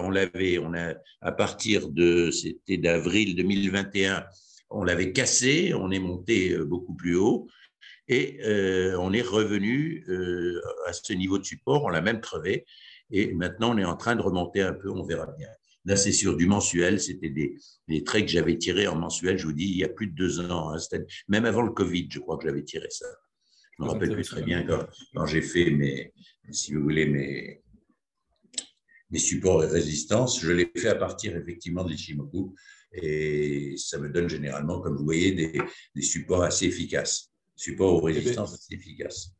on 0.00 0.10
l'avait, 0.10 0.58
on 0.58 0.74
a 0.74 0.94
à 1.20 1.32
partir 1.32 1.88
de, 1.88 2.30
c'était 2.30 2.78
d'avril 2.78 3.36
2021, 3.36 4.24
on 4.70 4.82
l'avait 4.82 5.12
cassé, 5.12 5.72
on 5.74 5.90
est 5.92 6.00
monté 6.00 6.58
beaucoup 6.58 6.94
plus 6.94 7.14
haut 7.14 7.46
et 8.08 8.40
on 8.98 9.12
est 9.12 9.22
revenu 9.22 10.04
à 10.86 10.92
ce 10.92 11.12
niveau 11.12 11.38
de 11.38 11.44
support, 11.44 11.84
on 11.84 11.90
l'a 11.90 12.00
même 12.00 12.20
crevé 12.20 12.66
et 13.12 13.32
maintenant 13.34 13.72
on 13.72 13.78
est 13.78 13.84
en 13.84 13.96
train 13.96 14.16
de 14.16 14.22
remonter 14.22 14.62
un 14.62 14.72
peu, 14.72 14.90
on 14.90 15.04
verra 15.04 15.26
bien. 15.38 15.48
Là, 15.84 15.96
c'est 15.96 16.12
sur 16.12 16.36
du 16.36 16.46
mensuel. 16.46 17.00
C'était 17.00 17.30
des, 17.30 17.56
des, 17.88 18.04
traits 18.04 18.26
que 18.26 18.30
j'avais 18.30 18.58
tirés 18.58 18.86
en 18.86 18.96
mensuel, 18.96 19.38
je 19.38 19.46
vous 19.46 19.52
dis, 19.52 19.64
il 19.64 19.76
y 19.76 19.84
a 19.84 19.88
plus 19.88 20.08
de 20.08 20.14
deux 20.14 20.40
ans. 20.40 20.74
Hein, 20.74 20.78
même 21.28 21.44
avant 21.44 21.62
le 21.62 21.70
Covid, 21.70 22.08
je 22.10 22.18
crois 22.18 22.36
que 22.38 22.46
j'avais 22.46 22.64
tiré 22.64 22.88
ça. 22.90 23.06
Je 23.78 23.84
me 23.84 23.88
rappelle 23.88 24.12
plus 24.12 24.24
très 24.24 24.42
bien 24.42 24.64
quand, 24.64 25.26
j'ai 25.26 25.42
fait 25.42 25.70
mes, 25.70 26.12
si 26.50 26.74
vous 26.74 26.82
voulez, 26.82 27.06
mes, 27.06 27.62
mes 29.10 29.18
supports 29.18 29.62
et 29.62 29.68
résistances. 29.68 30.40
Je 30.40 30.50
l'ai 30.50 30.70
fait 30.76 30.88
à 30.88 30.96
partir 30.96 31.36
effectivement 31.36 31.84
de 31.84 31.90
l'Ishimoku. 31.90 32.54
Et 32.92 33.74
ça 33.76 33.98
me 33.98 34.08
donne 34.08 34.28
généralement, 34.28 34.80
comme 34.80 34.96
vous 34.96 35.04
voyez, 35.04 35.32
des, 35.32 35.60
des 35.94 36.02
supports 36.02 36.42
assez 36.42 36.66
efficaces. 36.66 37.30
Supports 37.54 38.02
aux 38.02 38.08
eh 38.08 38.12
ben, 38.12 38.18
résistances 38.18 38.54
assez 38.54 38.74
efficaces. 38.74 39.37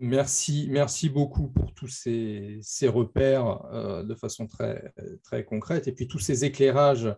Merci, 0.00 0.68
merci 0.70 1.08
beaucoup 1.08 1.48
pour 1.48 1.74
tous 1.74 1.88
ces, 1.88 2.60
repères 2.88 3.64
euh, 3.72 4.04
de 4.04 4.14
façon 4.14 4.46
très, 4.46 4.92
très 5.24 5.44
concrète 5.44 5.88
et 5.88 5.92
puis 5.92 6.06
tous 6.06 6.20
ces 6.20 6.44
éclairages 6.44 7.12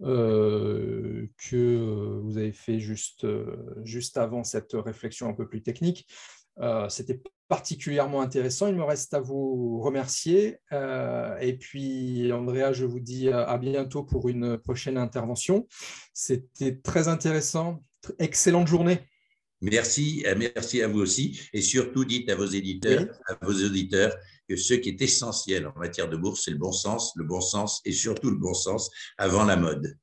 euh, 0.00 1.26
que 1.36 2.20
vous 2.22 2.38
avez 2.38 2.52
fait 2.52 2.80
juste, 2.80 3.26
juste 3.84 4.16
avant 4.16 4.44
cette 4.44 4.72
réflexion 4.72 5.28
un 5.28 5.34
peu 5.34 5.46
plus 5.46 5.62
technique. 5.62 6.06
Euh, 6.60 6.88
c'était 6.88 7.20
particulièrement 7.48 8.22
intéressant. 8.22 8.68
Il 8.68 8.76
me 8.76 8.84
reste 8.84 9.12
à 9.12 9.20
vous 9.20 9.80
remercier. 9.80 10.58
et 10.70 11.56
puis, 11.58 12.32
Andrea, 12.32 12.72
je 12.72 12.86
vous 12.86 13.00
dis 13.00 13.28
à 13.28 13.58
bientôt 13.58 14.04
pour 14.04 14.30
une 14.30 14.56
prochaine 14.56 14.96
intervention. 14.96 15.66
C'était 16.14 16.76
très 16.76 17.08
intéressant. 17.08 17.82
Excellente 18.18 18.68
journée. 18.68 19.00
Merci, 19.62 20.24
euh, 20.26 20.34
merci 20.36 20.82
à 20.82 20.88
vous 20.88 21.00
aussi. 21.00 21.40
Et 21.52 21.62
surtout, 21.62 22.04
dites 22.04 22.28
à 22.28 22.34
vos 22.34 22.46
éditeurs, 22.46 23.06
à 23.28 23.44
vos 23.44 23.52
auditeurs, 23.52 24.14
que 24.48 24.56
ce 24.56 24.74
qui 24.74 24.90
est 24.90 25.00
essentiel 25.00 25.68
en 25.68 25.78
matière 25.78 26.10
de 26.10 26.16
bourse, 26.16 26.42
c'est 26.44 26.50
le 26.50 26.58
bon 26.58 26.72
sens, 26.72 27.12
le 27.16 27.24
bon 27.24 27.40
sens 27.40 27.80
et 27.84 27.92
surtout 27.92 28.30
le 28.30 28.36
bon 28.36 28.54
sens 28.54 28.90
avant 29.16 29.44
la 29.44 29.56
mode. 29.56 29.96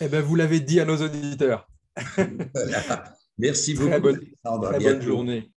Eh 0.00 0.08
bien, 0.08 0.22
vous 0.22 0.34
l'avez 0.34 0.60
dit 0.60 0.80
à 0.80 0.86
nos 0.86 0.96
auditeurs. 0.96 1.68
Merci 3.38 3.74
beaucoup. 3.74 3.90
Très 3.90 4.00
bonne, 4.00 4.20
très 4.42 4.80
bonne 4.80 5.02
journée. 5.02 5.53